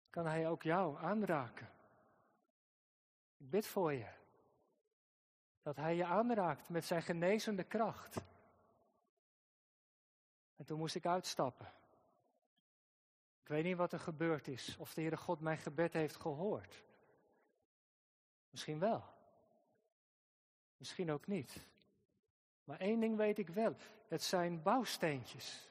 kan 0.09 0.25
Hij 0.25 0.49
ook 0.49 0.63
jou 0.63 0.97
aanraken. 0.97 1.69
Ik 3.37 3.49
bid 3.49 3.67
voor 3.67 3.93
je. 3.93 4.09
Dat 5.61 5.75
Hij 5.75 5.95
je 5.95 6.05
aanraakt 6.05 6.69
met 6.69 6.85
zijn 6.85 7.01
genezende 7.01 7.63
kracht. 7.63 8.15
En 10.55 10.65
toen 10.65 10.79
moest 10.79 10.95
ik 10.95 11.05
uitstappen. 11.05 11.81
Ik 13.43 13.49
weet 13.49 13.63
niet 13.63 13.77
wat 13.77 13.93
er 13.93 13.99
gebeurd 13.99 14.47
is, 14.47 14.75
of 14.79 14.93
de 14.93 15.01
Heere 15.01 15.17
God 15.17 15.39
mijn 15.39 15.57
gebed 15.57 15.93
heeft 15.93 16.15
gehoord. 16.15 16.83
Misschien 18.49 18.79
wel. 18.79 19.03
Misschien 20.77 21.11
ook 21.11 21.27
niet. 21.27 21.57
Maar 22.63 22.79
één 22.79 22.99
ding 22.99 23.17
weet 23.17 23.37
ik 23.37 23.49
wel. 23.49 23.75
Het 24.07 24.23
zijn 24.23 24.61
bouwsteentjes. 24.61 25.69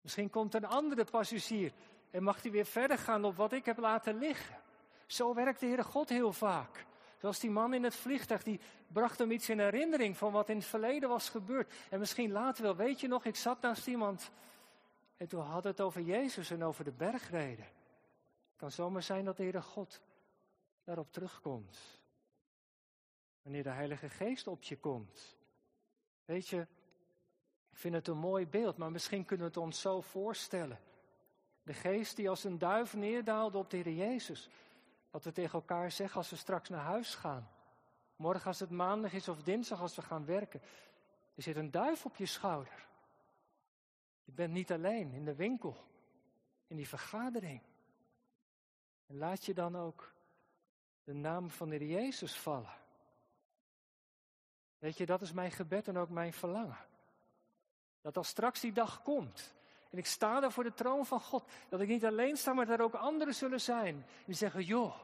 Misschien 0.00 0.30
komt 0.30 0.54
een 0.54 0.64
andere 0.64 1.04
passagier 1.04 1.72
en 2.10 2.22
mag 2.22 2.42
hij 2.42 2.50
weer 2.50 2.66
verder 2.66 2.98
gaan 2.98 3.24
op 3.24 3.36
wat 3.36 3.52
ik 3.52 3.64
heb 3.64 3.78
laten 3.78 4.18
liggen. 4.18 4.58
Zo 5.06 5.34
werkt 5.34 5.60
de 5.60 5.66
Heere 5.66 5.84
God 5.84 6.08
heel 6.08 6.32
vaak. 6.32 6.86
Zoals 7.18 7.40
die 7.40 7.50
man 7.50 7.74
in 7.74 7.84
het 7.84 7.94
vliegtuig, 7.94 8.42
die 8.42 8.60
bracht 8.86 9.18
hem 9.18 9.30
iets 9.30 9.48
in 9.48 9.58
herinnering 9.58 10.16
van 10.16 10.32
wat 10.32 10.48
in 10.48 10.56
het 10.56 10.66
verleden 10.66 11.08
was 11.08 11.28
gebeurd. 11.28 11.72
En 11.90 11.98
misschien 11.98 12.32
later 12.32 12.62
wel, 12.62 12.76
weet 12.76 13.00
je 13.00 13.08
nog, 13.08 13.24
ik 13.24 13.36
zat 13.36 13.60
naast 13.60 13.86
iemand 13.86 14.30
en 15.20 15.28
toen 15.28 15.40
had 15.40 15.64
het 15.64 15.80
over 15.80 16.00
Jezus 16.00 16.50
en 16.50 16.62
over 16.62 16.84
de 16.84 16.92
bergreden. 16.92 17.64
Het 17.64 18.56
kan 18.56 18.70
zomaar 18.70 19.02
zijn 19.02 19.24
dat 19.24 19.36
de 19.36 19.42
Heere 19.42 19.62
God 19.62 20.00
daarop 20.84 21.12
terugkomt. 21.12 21.78
Wanneer 23.42 23.62
de 23.62 23.70
Heilige 23.70 24.08
Geest 24.08 24.46
op 24.46 24.62
je 24.62 24.76
komt. 24.76 25.36
Weet 26.24 26.48
je, 26.48 26.60
ik 27.70 27.76
vind 27.76 27.94
het 27.94 28.08
een 28.08 28.16
mooi 28.16 28.46
beeld, 28.46 28.76
maar 28.76 28.90
misschien 28.90 29.24
kunnen 29.24 29.46
we 29.46 29.52
het 29.52 29.62
ons 29.62 29.80
zo 29.80 30.00
voorstellen. 30.00 30.80
De 31.62 31.74
geest 31.74 32.16
die 32.16 32.28
als 32.28 32.44
een 32.44 32.58
duif 32.58 32.94
neerdaalde 32.94 33.58
op 33.58 33.70
de 33.70 33.76
Heer 33.76 33.92
Jezus. 33.92 34.48
Wat 35.10 35.24
we 35.24 35.32
tegen 35.32 35.52
elkaar 35.52 35.90
zeggen 35.90 36.16
als 36.16 36.30
we 36.30 36.36
straks 36.36 36.68
naar 36.68 36.84
huis 36.84 37.14
gaan. 37.14 37.50
Morgen 38.16 38.46
als 38.46 38.60
het 38.60 38.70
maandag 38.70 39.12
is 39.12 39.28
of 39.28 39.42
dinsdag 39.42 39.80
als 39.80 39.96
we 39.96 40.02
gaan 40.02 40.24
werken. 40.24 40.60
Er 41.34 41.42
zit 41.42 41.56
een 41.56 41.70
duif 41.70 42.04
op 42.04 42.16
je 42.16 42.26
schouder. 42.26 42.88
Je 44.24 44.32
bent 44.32 44.52
niet 44.52 44.72
alleen 44.72 45.12
in 45.12 45.24
de 45.24 45.34
winkel, 45.34 45.76
in 46.66 46.76
die 46.76 46.88
vergadering. 46.88 47.60
En 49.06 49.16
laat 49.16 49.44
je 49.44 49.54
dan 49.54 49.76
ook 49.76 50.12
de 51.04 51.12
naam 51.12 51.50
van 51.50 51.68
de 51.68 51.88
Jezus 51.88 52.38
vallen. 52.38 52.78
Weet 54.78 54.96
je, 54.96 55.06
dat 55.06 55.22
is 55.22 55.32
mijn 55.32 55.50
gebed 55.50 55.88
en 55.88 55.96
ook 55.96 56.08
mijn 56.08 56.32
verlangen. 56.32 56.78
Dat 58.00 58.16
als 58.16 58.28
straks 58.28 58.60
die 58.60 58.72
dag 58.72 59.02
komt 59.02 59.54
en 59.90 59.98
ik 59.98 60.06
sta 60.06 60.40
daar 60.40 60.52
voor 60.52 60.64
de 60.64 60.74
troon 60.74 61.06
van 61.06 61.20
God, 61.20 61.44
dat 61.68 61.80
ik 61.80 61.88
niet 61.88 62.04
alleen 62.04 62.36
sta, 62.36 62.52
maar 62.52 62.66
dat 62.66 62.78
er 62.78 62.84
ook 62.84 62.94
anderen 62.94 63.34
zullen 63.34 63.60
zijn. 63.60 64.06
Die 64.24 64.34
zeggen, 64.34 64.64
joh, 64.64 64.94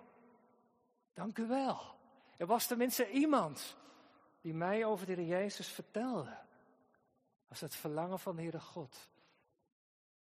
dank 1.14 1.38
u 1.38 1.46
wel. 1.46 1.80
Er 2.36 2.46
was 2.46 2.66
tenminste 2.66 3.10
iemand 3.10 3.76
die 4.40 4.54
mij 4.54 4.84
over 4.84 5.06
de 5.06 5.26
Jezus 5.26 5.68
vertelde. 5.68 6.36
Als 7.48 7.60
het 7.60 7.74
verlangen 7.74 8.18
van 8.18 8.38
Heere 8.38 8.60
God. 8.60 9.10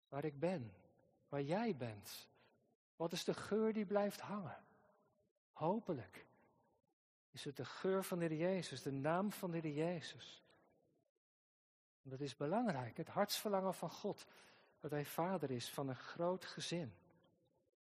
Waar 0.09 0.25
ik 0.25 0.39
ben, 0.39 0.75
waar 1.29 1.43
jij 1.43 1.77
bent. 1.77 2.29
Wat 2.97 3.13
is 3.13 3.25
de 3.25 3.35
geur 3.35 3.73
die 3.73 3.87
blijft 3.87 4.21
hangen? 4.21 4.65
Hopelijk 5.53 6.27
is 7.31 7.45
het 7.45 7.57
de 7.57 7.65
geur 7.65 8.05
van 8.05 8.19
de 8.19 8.25
Heer 8.25 8.39
Jezus, 8.39 8.83
de 8.83 8.93
naam 8.93 9.33
van 9.33 9.51
de 9.51 9.59
Heer 9.59 9.73
Jezus. 9.73 10.43
Dat 12.03 12.21
is 12.21 12.37
belangrijk, 12.37 12.97
het 12.97 13.09
hartsverlangen 13.09 13.75
van 13.75 13.91
God, 13.91 14.27
dat 14.81 14.91
Hij 14.91 15.05
vader 15.05 15.51
is 15.51 15.71
van 15.71 15.89
een 15.89 15.97
groot 15.97 16.45
gezin. 16.45 16.95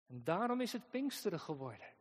En 0.06 0.24
daarom 0.24 0.60
is 0.60 0.72
het 0.72 0.90
Pinksteren 0.90 1.40
geworden. 1.40 1.95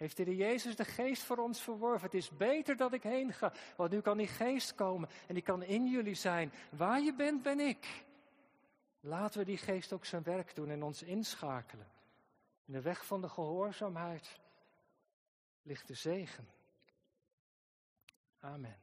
Heeft 0.00 0.16
de 0.16 0.36
Jezus 0.36 0.76
de 0.76 0.84
geest 0.84 1.22
voor 1.22 1.36
ons 1.36 1.62
verworven. 1.62 2.04
Het 2.04 2.14
is 2.14 2.36
beter 2.36 2.76
dat 2.76 2.92
ik 2.92 3.02
heen 3.02 3.32
ga, 3.32 3.52
want 3.76 3.90
nu 3.90 4.00
kan 4.00 4.16
die 4.16 4.26
geest 4.26 4.74
komen 4.74 5.08
en 5.26 5.34
die 5.34 5.42
kan 5.42 5.62
in 5.62 5.86
jullie 5.86 6.14
zijn. 6.14 6.52
Waar 6.70 7.00
je 7.00 7.14
bent, 7.14 7.42
ben 7.42 7.60
ik. 7.60 8.04
Laten 9.00 9.38
we 9.38 9.44
die 9.44 9.56
geest 9.56 9.92
ook 9.92 10.04
zijn 10.04 10.22
werk 10.22 10.54
doen 10.54 10.70
en 10.70 10.82
ons 10.82 11.02
inschakelen. 11.02 11.86
In 12.64 12.72
de 12.72 12.80
weg 12.80 13.06
van 13.06 13.20
de 13.20 13.28
gehoorzaamheid 13.28 14.40
ligt 15.62 15.86
de 15.86 15.94
zegen. 15.94 16.48
Amen. 18.40 18.76